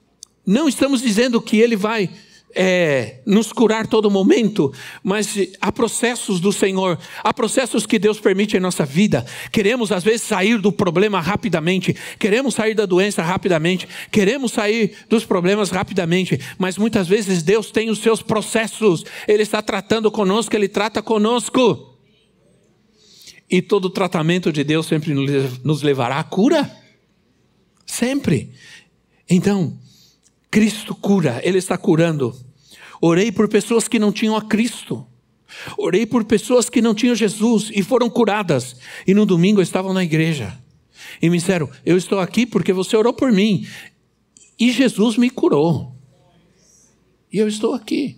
[0.45, 2.07] não estamos dizendo que ele vai
[2.55, 8.57] é, nos curar todo momento, mas há processos do Senhor, há processos que Deus permite
[8.57, 9.25] em nossa vida.
[9.51, 15.25] Queremos às vezes sair do problema rapidamente, queremos sair da doença rapidamente, queremos sair dos
[15.25, 20.67] problemas rapidamente, mas muitas vezes Deus tem os seus processos, Ele está tratando conosco, Ele
[20.67, 21.89] trata conosco.
[23.49, 26.71] E todo tratamento de Deus sempre nos levará à cura.
[27.85, 28.53] Sempre.
[29.29, 29.77] Então,
[30.51, 32.35] Cristo cura, Ele está curando.
[33.01, 35.07] Orei por pessoas que não tinham a Cristo.
[35.77, 38.75] Orei por pessoas que não tinham Jesus e foram curadas.
[39.07, 40.61] E no domingo estavam na igreja.
[41.21, 43.65] E me disseram: Eu estou aqui porque você orou por mim.
[44.59, 45.95] E Jesus me curou.
[47.31, 48.17] E eu estou aqui.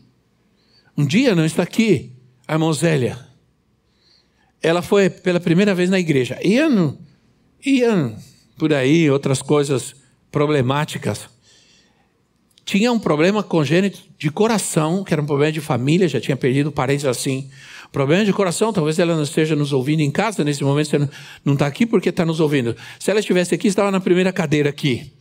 [0.98, 2.12] Um dia não está aqui
[2.48, 3.28] a irmã Zélia.
[4.62, 6.40] Ela foi pela primeira vez na igreja.
[6.44, 6.98] Ia, no,
[7.64, 8.16] ia
[8.58, 9.96] por aí, outras coisas
[10.32, 11.33] problemáticas
[12.66, 16.72] tinha um problema congênito de coração, que era um problema de família, já tinha perdido
[16.72, 17.50] parentes assim.
[17.92, 21.10] Problema de coração, talvez ela não esteja nos ouvindo em casa, nesse momento você
[21.44, 22.76] não está aqui porque está nos ouvindo.
[23.00, 25.12] Se ela estivesse aqui, estava na primeira cadeira aqui.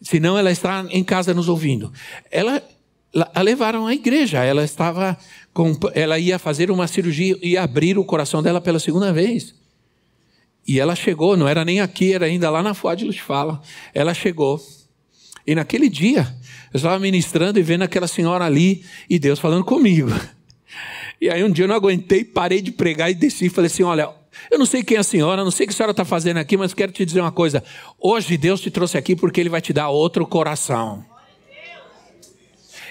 [0.00, 1.92] Se não, ela está em casa nos ouvindo.
[2.30, 2.62] Ela
[3.34, 5.16] a levaram à igreja, ela estava
[5.54, 9.54] com, ela ia fazer uma cirurgia e abrir o coração dela pela segunda vez.
[10.68, 13.62] E ela chegou, não era nem aqui, era ainda lá na Foz de Luz Fala.
[13.94, 14.60] Ela chegou.
[15.46, 16.26] E naquele dia,
[16.72, 20.10] eu estava ministrando e vendo aquela senhora ali e Deus falando comigo.
[21.18, 23.82] E aí um dia eu não aguentei, parei de pregar e desci e falei assim:
[23.82, 24.10] olha,
[24.50, 26.36] eu não sei quem é a senhora, não sei o que a senhora está fazendo
[26.36, 27.64] aqui, mas quero te dizer uma coisa.
[27.98, 31.04] Hoje Deus te trouxe aqui porque Ele vai te dar outro coração.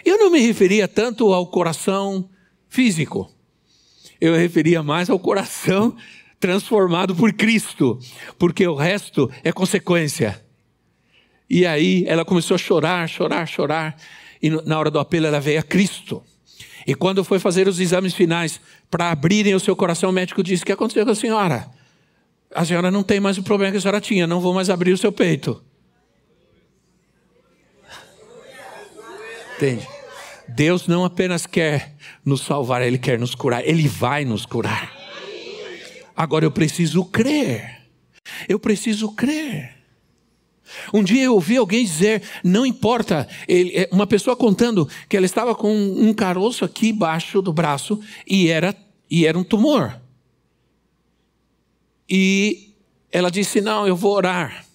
[0.03, 2.29] Eu não me referia tanto ao coração
[2.67, 3.31] físico.
[4.19, 5.95] Eu me referia mais ao coração
[6.39, 7.99] transformado por Cristo,
[8.37, 10.44] porque o resto é consequência.
[11.49, 13.95] E aí ela começou a chorar, chorar, chorar,
[14.41, 16.23] e na hora do apelo ela veio a Cristo.
[16.87, 18.59] E quando foi fazer os exames finais
[18.91, 21.69] para abrirem o seu coração, o médico disse: O que aconteceu com a senhora?
[22.53, 24.91] A senhora não tem mais o problema que a senhora tinha, não vou mais abrir
[24.91, 25.61] o seu peito.
[29.55, 29.87] Entende?
[30.47, 34.93] Deus não apenas quer nos salvar, Ele quer nos curar, Ele vai nos curar.
[36.15, 37.81] Agora eu preciso crer.
[38.47, 39.74] Eu preciso crer.
[40.93, 45.25] Um dia eu ouvi alguém dizer, não importa, ele, é, uma pessoa contando que ela
[45.25, 48.75] estava com um caroço aqui embaixo do braço e era,
[49.09, 49.99] e era um tumor.
[52.09, 52.73] E
[53.11, 54.65] ela disse: Não, eu vou orar.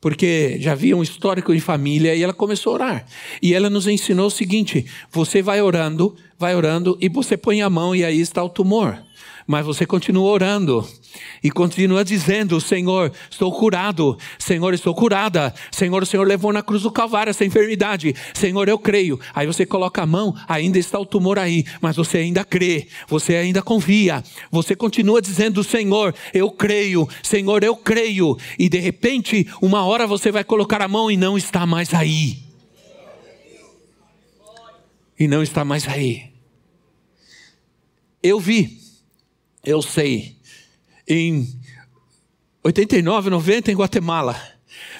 [0.00, 3.06] Porque já havia um histórico de família e ela começou a orar.
[3.42, 7.68] E ela nos ensinou o seguinte: você vai orando, vai orando e você põe a
[7.68, 8.98] mão e aí está o tumor
[9.50, 10.88] mas você continua orando
[11.42, 16.84] e continua dizendo: Senhor, estou curado, Senhor, estou curada, Senhor, o Senhor levou na cruz
[16.84, 19.18] do Calvário essa enfermidade, Senhor, eu creio.
[19.34, 23.34] Aí você coloca a mão, ainda está o tumor aí, mas você ainda crê, você
[23.34, 29.84] ainda confia, você continua dizendo: Senhor, eu creio, Senhor, eu creio, e de repente, uma
[29.84, 32.38] hora você vai colocar a mão e não está mais aí.
[35.18, 36.30] E não está mais aí.
[38.22, 38.79] Eu vi
[39.64, 40.36] eu sei,
[41.08, 41.48] em
[42.62, 44.40] 89, 90, em Guatemala,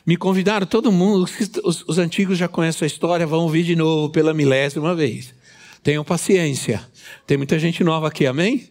[0.05, 1.29] me convidaram, todo mundo,
[1.65, 5.35] os, os antigos já conhecem a história, vão ouvir de novo pela milésima vez.
[5.83, 6.87] Tenham paciência,
[7.27, 8.71] tem muita gente nova aqui, amém?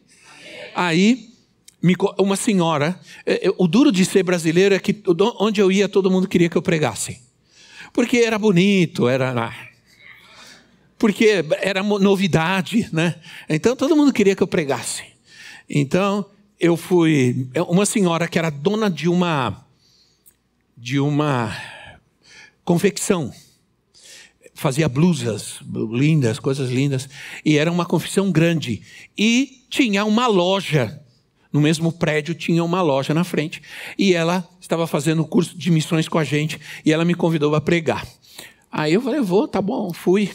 [0.76, 1.30] Aí,
[2.18, 5.02] uma senhora, é, é, o duro de ser brasileiro é que
[5.40, 7.22] onde eu ia, todo mundo queria que eu pregasse.
[7.94, 9.32] Porque era bonito, era.
[9.32, 9.70] Ah,
[10.98, 13.16] porque era novidade, né?
[13.48, 15.04] Então todo mundo queria que eu pregasse.
[15.70, 16.26] Então,
[16.60, 17.48] eu fui.
[17.54, 19.66] É uma senhora que era dona de uma.
[20.76, 21.56] de uma
[22.66, 23.32] confecção.
[24.56, 25.60] Fazia blusas
[25.92, 27.08] lindas, coisas lindas.
[27.46, 28.82] E era uma confecção grande.
[29.18, 31.02] E tinha uma loja.
[31.52, 33.62] No mesmo prédio tinha uma loja na frente.
[33.98, 36.60] E ela estava fazendo o curso de missões com a gente.
[36.84, 38.08] E ela me convidou para pregar.
[38.72, 40.30] Aí eu falei, vou, tá bom, fui.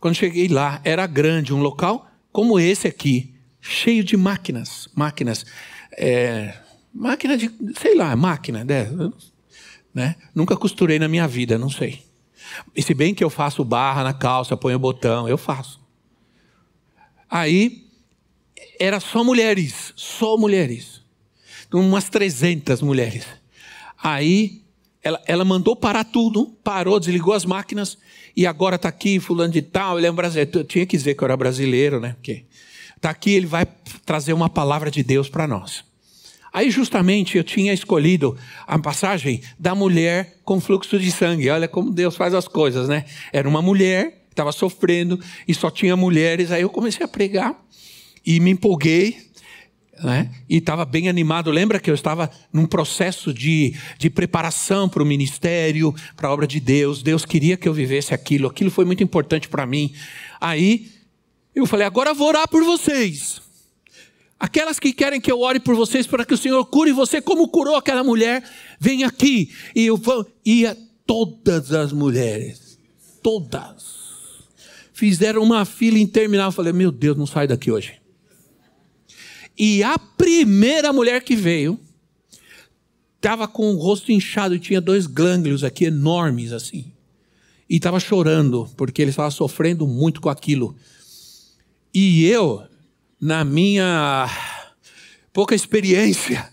[0.00, 5.44] Quando cheguei lá, era grande, um local como esse aqui cheio de máquinas, máquinas,
[5.92, 6.54] é,
[6.92, 8.88] máquina de, sei lá, máquina, né?
[9.92, 10.16] né?
[10.34, 12.02] Nunca costurei na minha vida, não sei.
[12.74, 15.80] E se bem que eu faço barra na calça, ponho botão, eu faço.
[17.30, 17.86] Aí
[18.80, 21.02] era só mulheres, só mulheres,
[21.72, 23.26] umas 300 mulheres.
[24.02, 24.62] Aí
[25.02, 27.98] ela, ela mandou parar tudo, parou, desligou as máquinas
[28.36, 30.60] e agora está aqui fulano de tal, ele é um brasileiro.
[30.60, 32.14] Eu tinha que dizer que eu era brasileiro, né?
[32.14, 32.44] Porque
[32.98, 33.64] Está aqui, ele vai
[34.04, 35.84] trazer uma palavra de Deus para nós.
[36.52, 41.48] Aí, justamente, eu tinha escolhido a passagem da mulher com fluxo de sangue.
[41.48, 43.04] Olha como Deus faz as coisas, né?
[43.32, 46.50] Era uma mulher estava sofrendo e só tinha mulheres.
[46.50, 47.54] Aí eu comecei a pregar
[48.24, 49.28] e me empolguei.
[50.02, 50.30] Né?
[50.48, 51.50] E estava bem animado.
[51.50, 56.46] Lembra que eu estava num processo de, de preparação para o ministério, para a obra
[56.46, 57.02] de Deus.
[57.02, 58.46] Deus queria que eu vivesse aquilo.
[58.46, 59.92] Aquilo foi muito importante para mim.
[60.40, 60.88] Aí
[61.60, 63.40] eu falei, agora vou orar por vocês.
[64.38, 67.48] Aquelas que querem que eu ore por vocês para que o Senhor cure você como
[67.48, 68.42] curou aquela mulher,
[68.78, 69.52] vem aqui.
[69.74, 72.78] E eu vou, ia todas as mulheres,
[73.22, 73.98] todas.
[74.92, 76.50] Fizeram uma fila interminável.
[76.50, 78.00] Eu falei, meu Deus, não sai daqui hoje.
[79.58, 81.78] E a primeira mulher que veio,
[83.16, 86.92] estava com o rosto inchado tinha dois glândulos aqui enormes assim.
[87.68, 90.76] E estava chorando, porque ele estava sofrendo muito com aquilo.
[91.92, 92.62] E eu,
[93.20, 94.28] na minha
[95.32, 96.48] pouca experiência,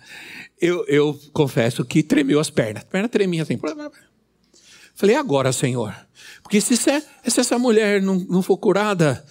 [0.60, 2.84] eu, eu confesso que tremeu as pernas.
[2.84, 3.60] A perna tremia assim.
[4.96, 5.96] Falei, agora, Senhor.
[6.42, 6.92] Porque se, se
[7.26, 9.26] essa mulher não, não for curada,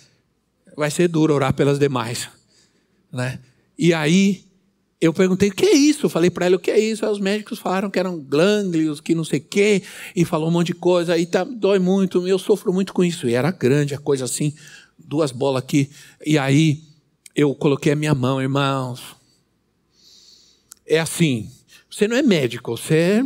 [0.77, 2.29] vai ser duro orar pelas demais.
[3.13, 3.39] Né?
[3.79, 4.45] E aí,
[5.01, 6.09] eu perguntei, o que é isso?
[6.09, 7.05] Falei para ela, o que é isso?
[7.05, 9.83] Aí os médicos falaram que eram glândulos, que não sei o quê,
[10.15, 13.29] e falou um monte de coisa, aí tá, dói muito, eu sofro muito com isso.
[13.29, 14.55] E era grande a coisa assim,
[14.99, 15.91] duas bolas aqui.
[16.25, 16.83] E aí
[17.35, 19.17] eu coloquei a minha mão, irmãos.
[20.87, 21.51] É assim,
[21.91, 23.23] você não é médico, você é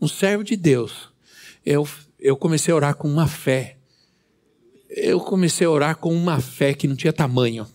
[0.00, 1.08] um servo de Deus.
[1.64, 3.76] Eu, eu comecei a orar com uma fé.
[4.88, 7.66] Eu comecei a orar com uma fé que não tinha tamanho.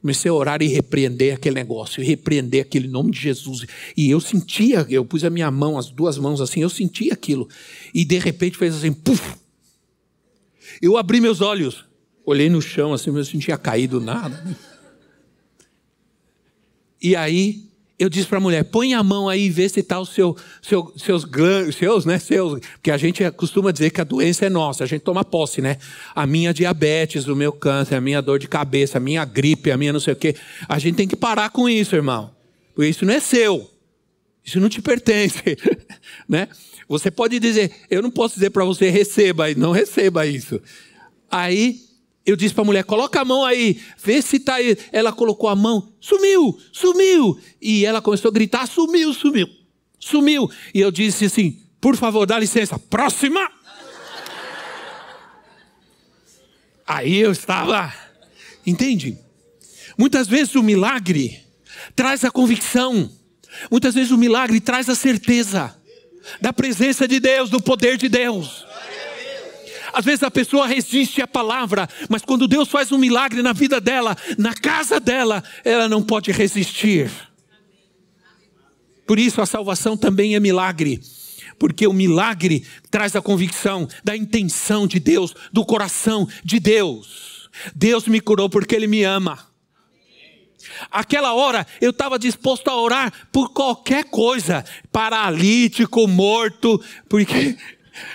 [0.00, 3.66] Comecei a orar e repreender aquele negócio, e repreender aquele nome de Jesus.
[3.96, 7.48] E eu sentia, eu pus a minha mão, as duas mãos assim, eu sentia aquilo.
[7.92, 9.36] E de repente fez assim, puf!
[10.80, 11.84] Eu abri meus olhos,
[12.26, 14.44] olhei no chão assim, mas não tinha caído nada.
[17.00, 17.66] E aí
[17.98, 20.36] eu disse para a mulher: põe a mão aí e vê se está os seu,
[20.60, 22.18] seu, seus glândulos, seus, né?
[22.18, 25.62] Seus, porque a gente costuma dizer que a doença é nossa, a gente toma posse,
[25.62, 25.78] né?
[26.14, 29.76] A minha diabetes, o meu câncer, a minha dor de cabeça, a minha gripe, a
[29.76, 30.34] minha não sei o quê.
[30.68, 32.34] A gente tem que parar com isso, irmão.
[32.74, 33.70] Porque isso não é seu.
[34.44, 35.42] Isso não te pertence,
[36.28, 36.48] né?
[36.88, 40.60] Você pode dizer, eu não posso dizer para você receba, não receba isso.
[41.28, 41.85] Aí
[42.26, 44.76] eu disse para a mulher: coloca a mão aí, vê se está aí.
[44.90, 47.38] Ela colocou a mão, sumiu, sumiu.
[47.62, 49.48] E ela começou a gritar: sumiu, sumiu,
[49.98, 50.50] sumiu.
[50.74, 53.48] E eu disse assim: por favor, dá licença, próxima.
[56.84, 57.92] Aí eu estava,
[58.66, 59.18] entende?
[59.96, 61.40] Muitas vezes o milagre
[61.94, 63.10] traz a convicção,
[63.70, 65.74] muitas vezes o milagre traz a certeza
[66.40, 68.65] da presença de Deus, do poder de Deus.
[69.96, 73.80] Às vezes a pessoa resiste à palavra, mas quando Deus faz um milagre na vida
[73.80, 77.10] dela, na casa dela, ela não pode resistir.
[79.06, 81.00] Por isso a salvação também é milagre.
[81.58, 87.48] Porque o milagre traz a convicção da intenção de Deus, do coração de Deus.
[87.74, 89.46] Deus me curou porque Ele me ama.
[90.90, 96.78] Aquela hora eu estava disposto a orar por qualquer coisa, paralítico, morto,
[97.08, 97.56] porque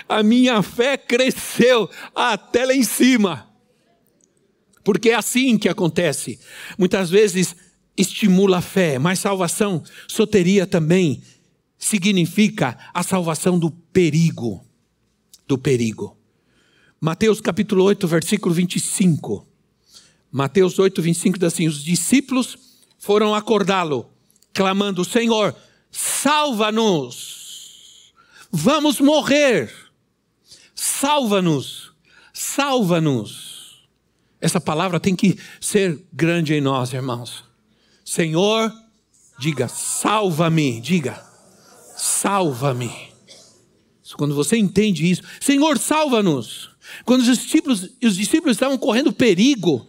[0.08, 3.48] a minha fé cresceu até lá em cima.
[4.84, 6.38] Porque é assim que acontece.
[6.78, 7.54] Muitas vezes
[7.96, 11.22] estimula a fé, mas salvação, soteria também,
[11.78, 14.64] significa a salvação do perigo.
[15.46, 16.16] Do perigo.
[17.00, 19.46] Mateus capítulo 8, versículo 25.
[20.30, 22.56] Mateus 8, 25 diz assim: Os discípulos
[22.98, 24.08] foram acordá-lo,
[24.52, 25.54] clamando: Senhor,
[25.90, 27.41] salva-nos
[28.52, 29.72] vamos morrer.
[30.74, 31.92] Salva-nos,
[32.32, 33.88] salva-nos.
[34.40, 37.44] Essa palavra tem que ser grande em nós, irmãos.
[38.04, 38.72] Senhor,
[39.38, 41.24] diga, salva-me, diga,
[41.96, 43.12] salva-me.
[44.16, 46.70] Quando você entende isso, Senhor, salva-nos.
[47.04, 49.86] Quando os discípulos, os discípulos estavam correndo perigo,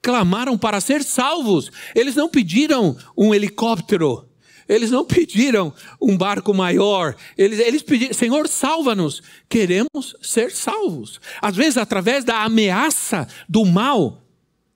[0.00, 1.70] clamaram para ser salvos.
[1.94, 4.29] Eles não pediram um helicóptero,
[4.70, 7.16] eles não pediram um barco maior.
[7.36, 9.20] Eles, eles pediram, Senhor, salva-nos.
[9.48, 11.20] Queremos ser salvos.
[11.42, 14.22] Às vezes, através da ameaça do mal,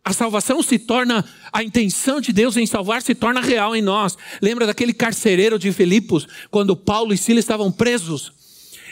[0.05, 4.19] a salvação se torna, a intenção de Deus em salvar se torna real em nós.
[4.43, 8.33] Lembra daquele carcereiro de Filipos, quando Paulo e Silas estavam presos?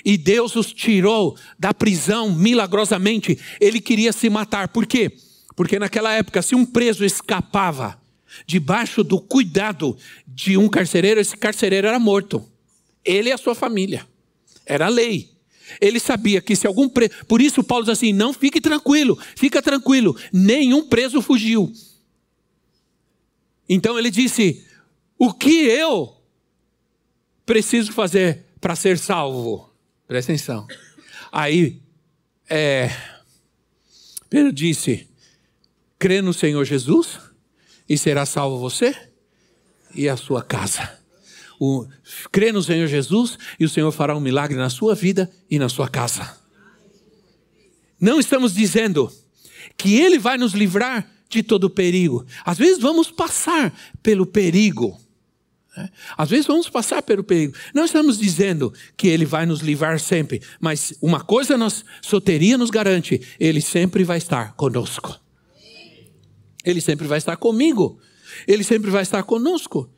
[0.05, 3.37] E Deus os tirou da prisão milagrosamente.
[3.61, 4.69] Ele queria se matar.
[4.69, 5.13] Por quê?
[5.57, 8.01] Porque naquela época, se um preso escapava,
[8.47, 9.97] debaixo do cuidado
[10.35, 12.45] de um carcereiro, esse carcereiro era morto.
[13.05, 14.07] Ele e a sua família.
[14.65, 15.31] Era a lei.
[15.81, 17.13] Ele sabia que se algum preso.
[17.27, 21.73] Por isso, Paulo diz assim: não fique tranquilo, fica tranquilo, nenhum preso fugiu.
[23.69, 24.67] Então ele disse:
[25.19, 26.17] o que eu
[27.47, 29.71] preciso fazer para ser salvo?
[30.07, 30.67] Presta atenção.
[31.31, 31.81] Aí,
[32.49, 32.91] é,
[34.29, 35.09] Pedro disse:
[35.99, 37.19] crê no Senhor Jesus
[37.89, 39.12] e será salvo você
[39.95, 40.99] e a sua casa.
[41.59, 41.87] O,
[42.31, 45.69] crê no Senhor Jesus e o Senhor fará um milagre na sua vida e na
[45.69, 46.37] sua casa.
[48.01, 49.13] Não estamos dizendo
[49.77, 52.27] que Ele vai nos livrar de todo perigo.
[52.45, 55.01] Às vezes vamos passar pelo perigo.
[55.77, 55.89] Né?
[56.19, 57.55] Às vezes vamos passar pelo perigo.
[57.73, 62.71] Não estamos dizendo que Ele vai nos livrar sempre, mas uma coisa nós soteria nos
[62.71, 65.19] garante: Ele sempre vai estar conosco.
[66.65, 67.99] Ele sempre vai estar comigo.
[68.47, 69.89] Ele sempre vai estar conosco.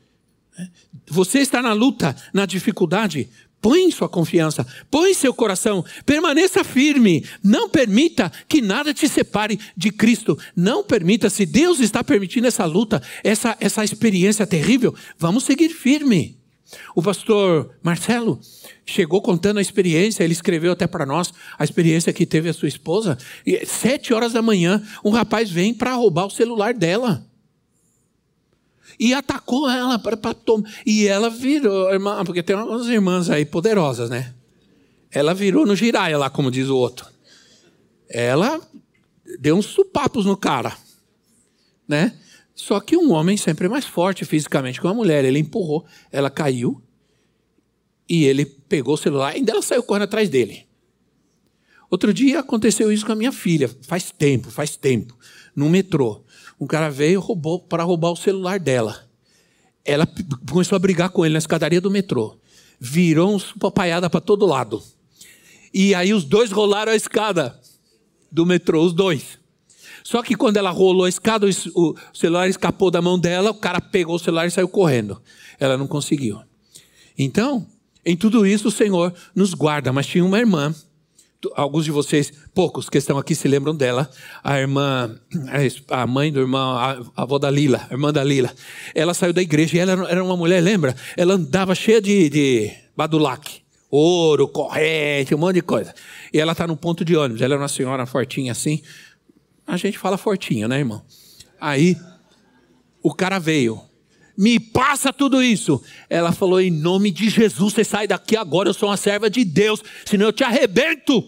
[1.09, 3.29] Você está na luta, na dificuldade,
[3.61, 9.91] põe sua confiança, põe seu coração, permaneça firme, não permita que nada te separe de
[9.91, 15.69] Cristo, não permita, se Deus está permitindo essa luta, essa, essa experiência terrível, vamos seguir
[15.69, 16.37] firme.
[16.95, 18.39] O pastor Marcelo
[18.85, 22.67] chegou contando a experiência, ele escreveu até para nós a experiência que teve a sua
[22.67, 23.17] esposa.
[23.45, 27.25] E sete horas da manhã, um rapaz vem para roubar o celular dela.
[28.99, 30.69] E atacou ela para tomar.
[30.85, 34.33] E ela virou, irmã, porque tem umas irmãs aí poderosas, né?
[35.11, 37.07] Ela virou no giraia lá, como diz o outro.
[38.09, 38.59] Ela
[39.39, 40.75] deu uns supapos no cara,
[41.87, 42.13] né?
[42.53, 45.25] Só que um homem sempre é mais forte fisicamente que uma mulher.
[45.25, 46.81] Ele empurrou, ela caiu
[48.07, 50.65] e ele pegou o celular e ainda ela saiu correndo atrás dele.
[51.89, 55.17] Outro dia aconteceu isso com a minha filha, faz tempo, faz tempo,
[55.55, 56.23] no metrô.
[56.65, 59.07] Um cara veio roubou para roubar o celular dela.
[59.85, 60.07] Ela
[60.49, 62.39] começou a brigar com ele na escadaria do metrô.
[62.79, 64.81] Virou uma papaiada para todo lado.
[65.71, 67.55] E aí os dois rolaram a escada
[68.31, 69.37] do metrô, os dois.
[70.03, 71.45] Só que quando ela rolou a escada,
[71.75, 75.21] o celular escapou da mão dela, o cara pegou o celular e saiu correndo.
[75.59, 76.41] Ela não conseguiu.
[77.15, 77.67] Então,
[78.03, 79.93] em tudo isso, o Senhor nos guarda.
[79.93, 80.73] Mas tinha uma irmã
[81.55, 84.09] alguns de vocês, poucos que estão aqui se lembram dela,
[84.43, 85.19] a irmã,
[85.89, 88.53] a mãe do irmão, a avó da Lila, a irmã da Lila.
[88.93, 90.95] Ela saiu da igreja e ela era uma mulher, lembra?
[91.15, 95.93] Ela andava cheia de, de badulac, ouro, corrente, um monte de coisa.
[96.33, 98.81] E ela está no ponto de ônibus, ela é uma senhora fortinha assim.
[99.67, 101.03] A gente fala fortinha, né, irmão?
[101.59, 101.97] Aí
[103.01, 103.81] o cara veio,
[104.37, 105.81] me passa tudo isso.
[106.09, 109.43] Ela falou: em nome de Jesus, você sai daqui agora, eu sou uma serva de
[109.45, 111.23] Deus, senão eu te arrebento.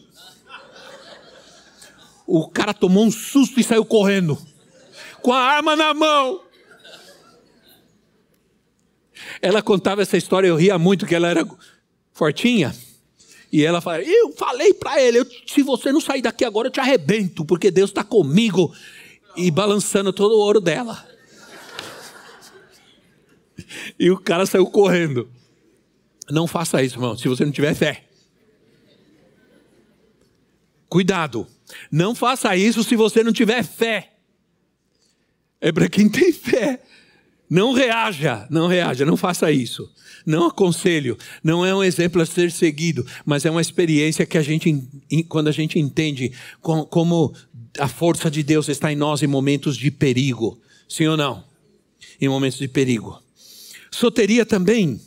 [2.26, 4.38] O cara tomou um susto e saiu correndo,
[5.22, 6.42] com a arma na mão.
[9.42, 11.48] Ela contava essa história, eu ria muito, que ela era
[12.14, 12.76] fortinha.
[13.52, 16.80] E ela falava: Eu falei para ele, se você não sair daqui agora, eu te
[16.80, 18.74] arrebento, porque Deus está comigo.
[19.36, 21.08] E balançando todo o ouro dela.
[24.00, 25.30] E o cara saiu correndo.
[26.30, 28.06] Não faça isso, irmão, se você não tiver fé.
[30.90, 31.48] Cuidado.
[31.92, 34.14] Não faça isso se você não tiver fé.
[35.60, 36.82] É para quem tem fé.
[37.50, 39.90] Não reaja, não reaja, não faça isso.
[40.26, 44.42] Não aconselho, não é um exemplo a ser seguido, mas é uma experiência que a
[44.42, 44.86] gente,
[45.30, 47.34] quando a gente entende como
[47.80, 50.60] a força de Deus está em nós em momentos de perigo.
[50.90, 51.46] Sim ou não?
[52.20, 53.22] Em momentos de perigo.
[53.98, 55.02] Soteria também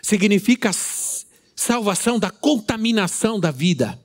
[0.00, 0.70] significa
[1.56, 3.98] salvação da contaminação da vida.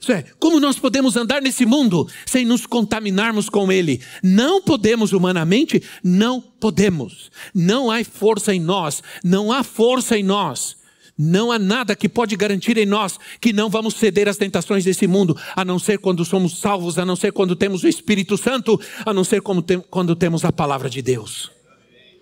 [0.00, 4.02] Isso é, como nós podemos andar nesse mundo sem nos contaminarmos com ele?
[4.24, 7.30] Não podemos humanamente, não podemos.
[7.54, 10.76] Não há força em nós, não há força em nós.
[11.16, 15.06] Não há nada que pode garantir em nós que não vamos ceder às tentações desse
[15.06, 18.80] mundo, a não ser quando somos salvos, a não ser quando temos o Espírito Santo,
[19.06, 21.52] a não ser quando temos a palavra de Deus.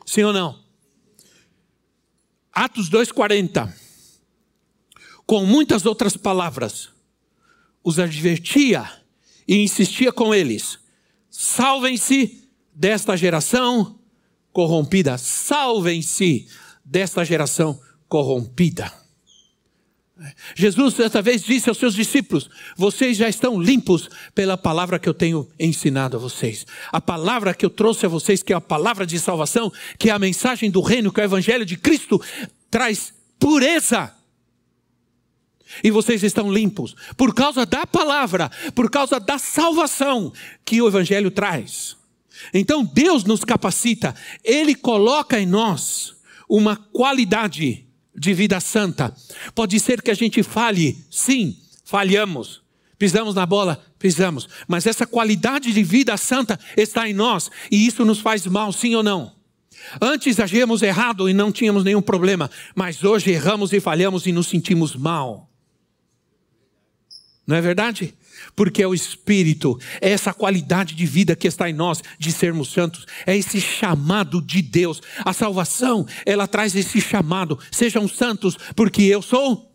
[0.05, 0.60] Sim ou não?
[2.53, 3.73] Atos 2,40,
[5.27, 6.91] com muitas outras palavras,
[7.83, 8.91] os advertia
[9.47, 10.79] e insistia com eles:
[11.31, 13.99] salvem-se desta geração
[14.53, 16.49] corrompida, salvem-se
[16.85, 18.93] desta geração corrompida.
[20.55, 25.15] Jesus certa vez disse aos seus discípulos: Vocês já estão limpos pela palavra que eu
[25.15, 26.67] tenho ensinado a vocês.
[26.93, 30.13] A palavra que eu trouxe a vocês, que é a palavra de salvação, que é
[30.13, 32.21] a mensagem do reino, que é o evangelho de Cristo,
[32.71, 34.15] traz pureza.
[35.83, 40.33] E vocês estão limpos por causa da palavra, por causa da salvação
[40.65, 41.97] que o evangelho traz.
[42.53, 46.15] Então Deus nos capacita, Ele coloca em nós
[46.49, 49.15] uma qualidade de vida santa.
[49.55, 52.63] Pode ser que a gente falhe, sim, falhamos.
[52.99, 54.49] Pisamos na bola, pisamos.
[54.69, 58.95] Mas essa qualidade de vida santa está em nós e isso nos faz mal, sim
[58.95, 59.33] ou não?
[60.01, 64.49] Antes agíamos errado e não tínhamos nenhum problema, mas hoje erramos e falhamos e nos
[64.49, 65.49] sentimos mal.
[67.47, 68.15] Não é verdade?
[68.55, 72.73] Porque é o Espírito, é essa qualidade de vida que está em nós, de sermos
[72.73, 75.01] santos, é esse chamado de Deus.
[75.25, 79.71] A salvação, ela traz esse chamado: sejam santos, porque eu sou.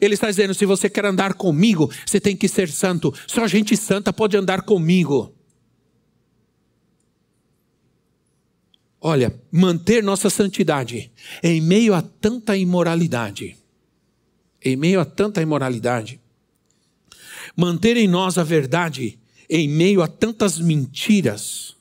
[0.00, 3.12] Ele está dizendo: se você quer andar comigo, você tem que ser santo.
[3.26, 5.34] Só gente santa pode andar comigo.
[9.00, 11.10] Olha, manter nossa santidade
[11.42, 13.56] em meio a tanta imoralidade,
[14.62, 16.19] em meio a tanta imoralidade,
[17.56, 21.74] manter em nós a verdade em meio a tantas mentiras,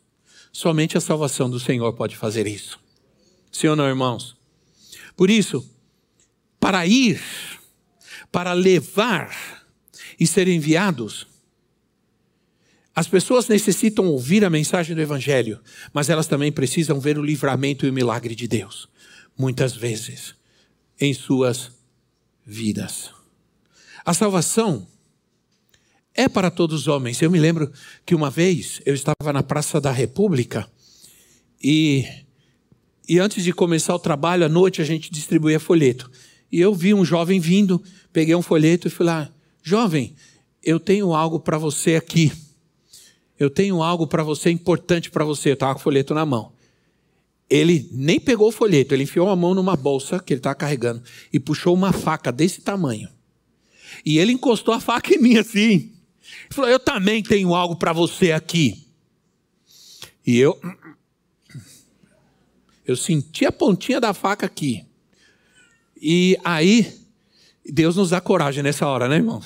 [0.51, 2.79] somente a salvação do Senhor pode fazer isso.
[3.63, 4.35] Ou não, irmãos?
[5.15, 5.69] Por isso,
[6.59, 7.21] para ir,
[8.31, 9.65] para levar
[10.19, 11.27] e ser enviados,
[12.95, 15.59] as pessoas necessitam ouvir a mensagem do Evangelho,
[15.93, 18.89] mas elas também precisam ver o livramento e o milagre de Deus,
[19.37, 20.35] muitas vezes,
[20.99, 21.71] em suas
[22.45, 23.11] vidas.
[24.03, 24.87] A salvação
[26.19, 27.21] é para todos os homens.
[27.21, 27.71] Eu me lembro
[28.05, 30.69] que uma vez eu estava na Praça da República
[31.63, 32.05] e,
[33.07, 36.11] e antes de começar o trabalho, à noite a gente distribuía folheto.
[36.51, 39.31] E eu vi um jovem vindo, peguei um folheto e fui lá:
[39.63, 40.13] Jovem,
[40.61, 42.33] eu tenho algo para você aqui.
[43.39, 45.51] eu tenho algo para você importante para você.
[45.51, 46.51] Eu estava com o folheto na mão.
[47.49, 51.01] Ele nem pegou o folheto, ele enfiou a mão numa bolsa que ele estava carregando
[51.31, 53.07] e puxou uma faca desse tamanho.
[54.05, 55.93] E ele encostou a faca em mim assim.
[56.45, 58.85] Ele falou: Eu também tenho algo para você aqui.
[60.25, 60.59] E eu.
[62.85, 64.83] Eu senti a pontinha da faca aqui.
[66.01, 66.91] E aí,
[67.65, 69.41] Deus nos dá coragem nessa hora, né, irmão?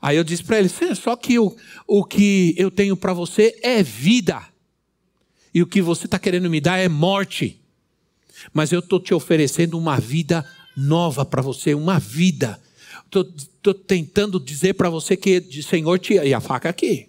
[0.00, 1.54] Aí eu disse para ele: só que o,
[1.86, 4.42] o que eu tenho para você é vida.
[5.54, 7.60] E o que você está querendo me dar é morte.
[8.52, 10.44] Mas eu estou te oferecendo uma vida
[10.76, 12.60] nova para você, uma vida.
[13.20, 16.14] Estou tentando dizer para você que o Senhor te.
[16.14, 17.08] E a faca aqui.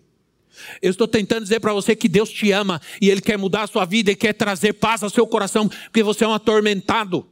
[0.81, 3.67] Eu estou tentando dizer para você que Deus te ama e Ele quer mudar a
[3.67, 7.25] sua vida e quer trazer paz ao seu coração, porque você é um atormentado.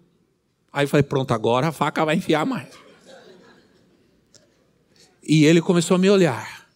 [0.72, 2.70] Aí eu falei: pronto, agora a faca vai enfiar mais.
[5.24, 6.68] E ele começou a me olhar.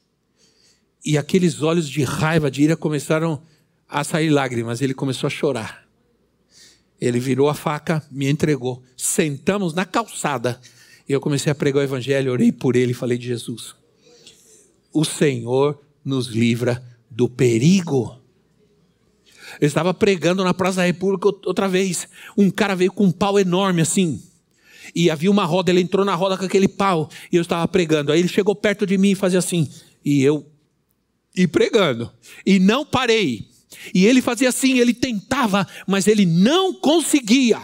[1.04, 3.42] E aqueles olhos de raiva, de ira, começaram
[3.88, 4.82] a sair lágrimas.
[4.82, 5.86] Ele começou a chorar.
[7.00, 8.84] Ele virou a faca, me entregou.
[8.96, 10.60] Sentamos na calçada.
[11.08, 13.76] E eu comecei a pregar o evangelho, orei por ele falei de Jesus.
[14.92, 18.20] O Senhor nos livra do perigo.
[19.60, 22.08] Eu estava pregando na Praça da República outra vez.
[22.38, 24.22] Um cara veio com um pau enorme assim.
[24.94, 27.10] E havia uma roda, ele entrou na roda com aquele pau.
[27.32, 28.12] E eu estava pregando.
[28.12, 29.70] Aí ele chegou perto de mim e fazia assim.
[30.04, 30.46] E eu.
[31.36, 32.12] E pregando.
[32.46, 33.48] E não parei.
[33.94, 37.62] E ele fazia assim, ele tentava, mas ele não conseguia.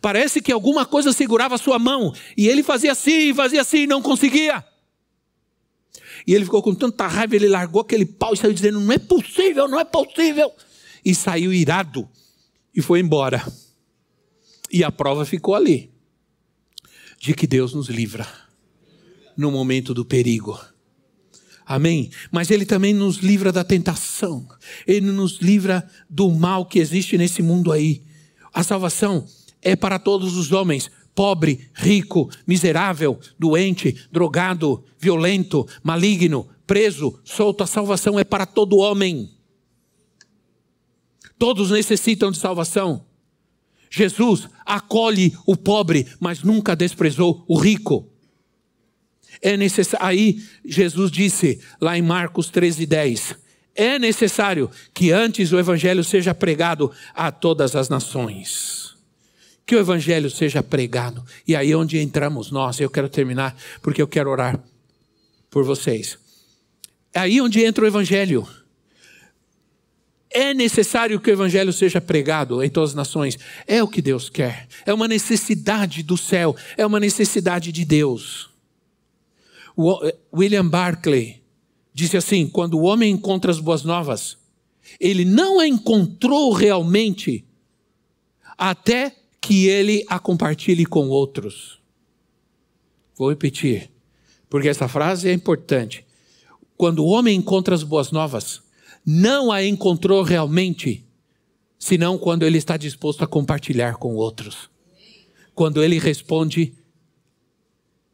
[0.00, 2.12] Parece que alguma coisa segurava sua mão.
[2.36, 4.64] E ele fazia assim, fazia assim, e não conseguia.
[6.26, 8.98] E ele ficou com tanta raiva, ele largou aquele pau e saiu dizendo: Não é
[8.98, 10.52] possível, não é possível
[11.04, 12.08] e saiu irado
[12.74, 13.44] e foi embora.
[14.72, 15.90] E a prova ficou ali
[17.20, 18.26] de que Deus nos livra
[19.36, 20.58] no momento do perigo.
[21.66, 22.10] Amém?
[22.30, 24.48] Mas Ele também nos livra da tentação,
[24.86, 28.02] Ele nos livra do mal que existe nesse mundo aí.
[28.52, 29.26] A salvação
[29.64, 37.62] é para todos os homens, pobre, rico, miserável, doente, drogado, violento, maligno, preso, solto.
[37.62, 39.30] A salvação é para todo homem.
[41.38, 43.06] Todos necessitam de salvação.
[43.90, 48.10] Jesus acolhe o pobre, mas nunca desprezou o rico.
[49.40, 50.06] É necessário.
[50.06, 53.36] Aí Jesus disse lá em Marcos 13, 10:
[53.74, 58.83] É necessário que antes o evangelho seja pregado a todas as nações.
[59.66, 61.24] Que o evangelho seja pregado.
[61.46, 62.78] E aí é onde entramos nós.
[62.80, 64.62] Eu quero terminar porque eu quero orar
[65.50, 66.18] por vocês.
[67.12, 68.46] É aí onde entra o evangelho.
[70.28, 73.38] É necessário que o evangelho seja pregado em todas as nações.
[73.66, 74.66] É o que Deus quer.
[74.84, 76.56] É uma necessidade do céu.
[76.76, 78.50] É uma necessidade de Deus.
[80.32, 81.40] William Barclay
[81.92, 84.36] disse assim: quando o homem encontra as boas novas,
[84.98, 87.44] ele não a encontrou realmente
[88.58, 91.78] até que ele a compartilhe com outros.
[93.14, 93.90] Vou repetir,
[94.48, 96.02] porque essa frase é importante.
[96.78, 98.62] Quando o homem encontra as boas novas,
[99.04, 101.06] não a encontrou realmente,
[101.78, 104.70] senão quando ele está disposto a compartilhar com outros.
[105.54, 106.72] Quando ele responde: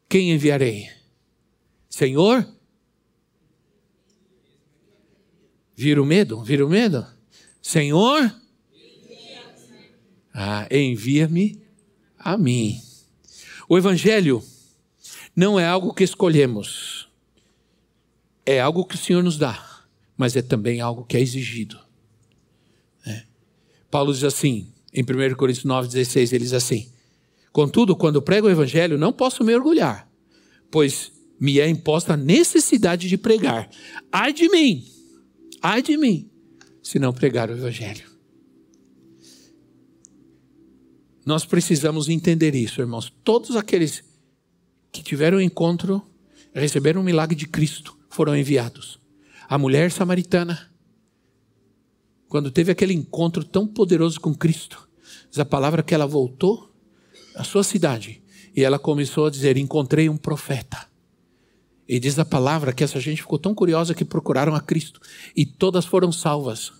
[0.09, 0.89] Quem enviarei?
[1.89, 2.45] Senhor?
[5.77, 6.43] Vira o medo?
[6.43, 7.07] Vira o medo?
[7.61, 8.35] Senhor?
[10.33, 11.61] Ah, envia-me
[12.17, 12.79] a mim.
[13.67, 14.43] O Evangelho
[15.35, 17.09] não é algo que escolhemos,
[18.45, 19.71] é algo que o Senhor nos dá
[20.21, 21.79] mas é também algo que é exigido.
[23.07, 23.23] É.
[23.89, 26.91] Paulo diz assim, em 1 Coríntios 9,16, ele diz assim:
[27.51, 30.07] Contudo, quando prego o evangelho, não posso me orgulhar,
[30.69, 33.67] pois me é imposta a necessidade de pregar.
[34.11, 34.85] Ai de mim,
[35.59, 36.29] ai de mim,
[36.83, 38.10] se não pregar o evangelho.
[41.25, 43.11] Nós precisamos entender isso, irmãos.
[43.23, 44.03] Todos aqueles
[44.91, 46.01] que tiveram um encontro,
[46.53, 48.99] receberam o milagre de Cristo, foram enviados.
[49.47, 50.71] A mulher samaritana,
[52.27, 54.87] quando teve aquele encontro tão poderoso com Cristo,
[55.29, 56.73] diz a palavra que ela voltou
[57.35, 58.21] à sua cidade
[58.55, 60.89] e ela começou a dizer: Encontrei um profeta.
[61.87, 65.01] E diz a palavra que essa gente ficou tão curiosa que procuraram a Cristo
[65.35, 66.71] e todas foram salvas.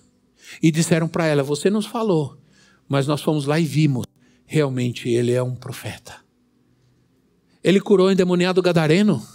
[0.62, 2.38] E disseram para ela: Você nos falou,
[2.88, 4.06] mas nós fomos lá e vimos.
[4.52, 6.14] Realmente ele é um profeta.
[7.64, 9.26] Ele curou o endemoniado gadareno.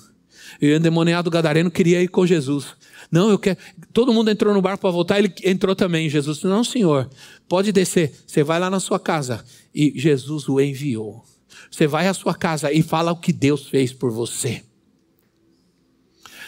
[0.61, 2.75] E o endemoniado gadareno queria ir com Jesus.
[3.11, 3.57] Não, eu quero.
[3.91, 6.07] Todo mundo entrou no barco para voltar, ele entrou também.
[6.07, 7.09] Jesus disse: Não, senhor,
[7.49, 8.13] pode descer.
[8.27, 9.43] Você vai lá na sua casa.
[9.73, 11.25] E Jesus o enviou.
[11.71, 14.61] Você vai à sua casa e fala o que Deus fez por você.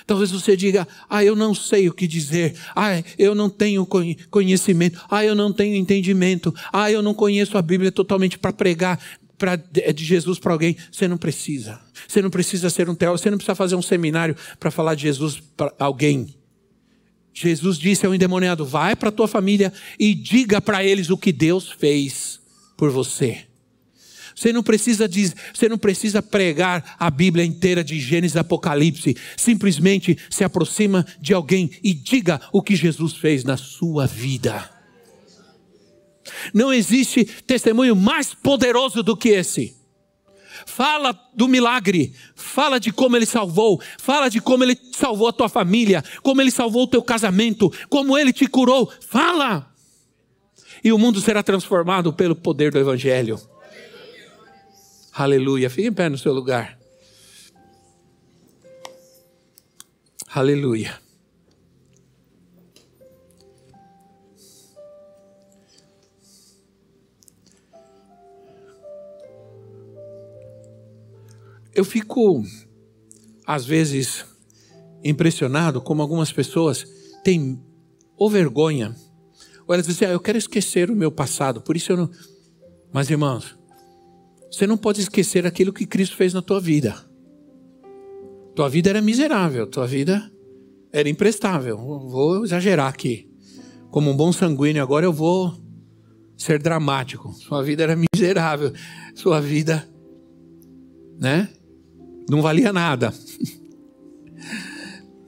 [0.09, 3.87] Talvez você diga: ah, eu não sei o que dizer, ah, eu não tenho
[4.31, 8.99] conhecimento, ah, eu não tenho entendimento, ah, eu não conheço a Bíblia totalmente para pregar
[9.37, 10.75] pra, de Jesus para alguém.
[10.91, 11.79] Você não precisa.
[12.07, 15.03] Você não precisa ser um teólogo, você não precisa fazer um seminário para falar de
[15.03, 16.33] Jesus para alguém.
[17.31, 21.31] Jesus disse ao endemoniado: vai para a tua família e diga para eles o que
[21.31, 22.39] Deus fez
[22.75, 23.48] por você.
[24.39, 29.17] Você não precisa diz, você não precisa pregar a Bíblia inteira de Gênesis e Apocalipse.
[29.35, 34.69] Simplesmente se aproxima de alguém e diga o que Jesus fez na sua vida.
[36.53, 39.75] Não existe testemunho mais poderoso do que esse.
[40.65, 45.49] Fala do milagre, fala de como ele salvou, fala de como ele salvou a tua
[45.49, 48.89] família, como ele salvou o teu casamento, como ele te curou.
[49.05, 49.69] Fala!
[50.81, 53.37] E o mundo será transformado pelo poder do Evangelho.
[55.19, 55.69] Aleluia.
[55.69, 56.79] Fique em pé no seu lugar.
[60.33, 60.97] Aleluia.
[71.75, 72.41] Eu fico,
[73.45, 74.25] às vezes,
[75.03, 76.85] impressionado como algumas pessoas
[77.25, 77.61] têm
[78.15, 78.95] ou vergonha,
[79.67, 82.09] ou elas dizem, ah, eu quero esquecer o meu passado, por isso eu não.
[82.93, 83.58] Mas, irmãos,
[84.51, 86.95] você não pode esquecer aquilo que Cristo fez na tua vida.
[88.55, 90.31] Tua vida era miserável, tua vida
[90.91, 91.77] era imprestável.
[91.77, 93.29] Vou exagerar aqui.
[93.91, 95.53] Como um bom sanguíneo, agora eu vou
[96.35, 97.31] ser dramático.
[97.33, 98.73] Sua vida era miserável.
[99.13, 99.87] Sua vida,
[101.19, 101.47] né?
[102.29, 103.13] Não valia nada.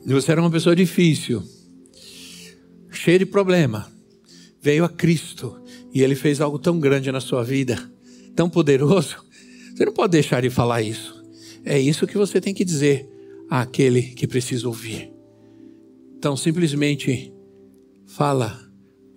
[0.03, 1.43] Você era uma pessoa difícil,
[2.89, 3.87] cheia de problema.
[4.59, 5.61] Veio a Cristo
[5.93, 7.77] e Ele fez algo tão grande na sua vida
[8.35, 9.17] tão poderoso,
[9.75, 11.21] você não pode deixar de falar isso.
[11.63, 13.09] É isso que você tem que dizer
[13.49, 15.11] àquele que precisa ouvir.
[16.17, 17.33] Então, simplesmente
[18.05, 18.59] fala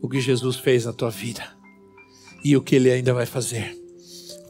[0.01, 1.43] o que Jesus fez na tua vida
[2.45, 3.77] e o que ele ainda vai fazer.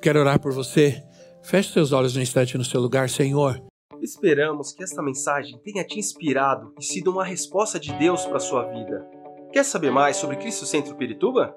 [0.03, 1.03] Quero orar por você.
[1.43, 3.63] Feche seus olhos um instante no seu lugar, Senhor.
[4.01, 8.41] Esperamos que esta mensagem tenha te inspirado e sido uma resposta de Deus para a
[8.41, 9.07] sua vida.
[9.53, 11.57] Quer saber mais sobre Cristo Centro Pirituba?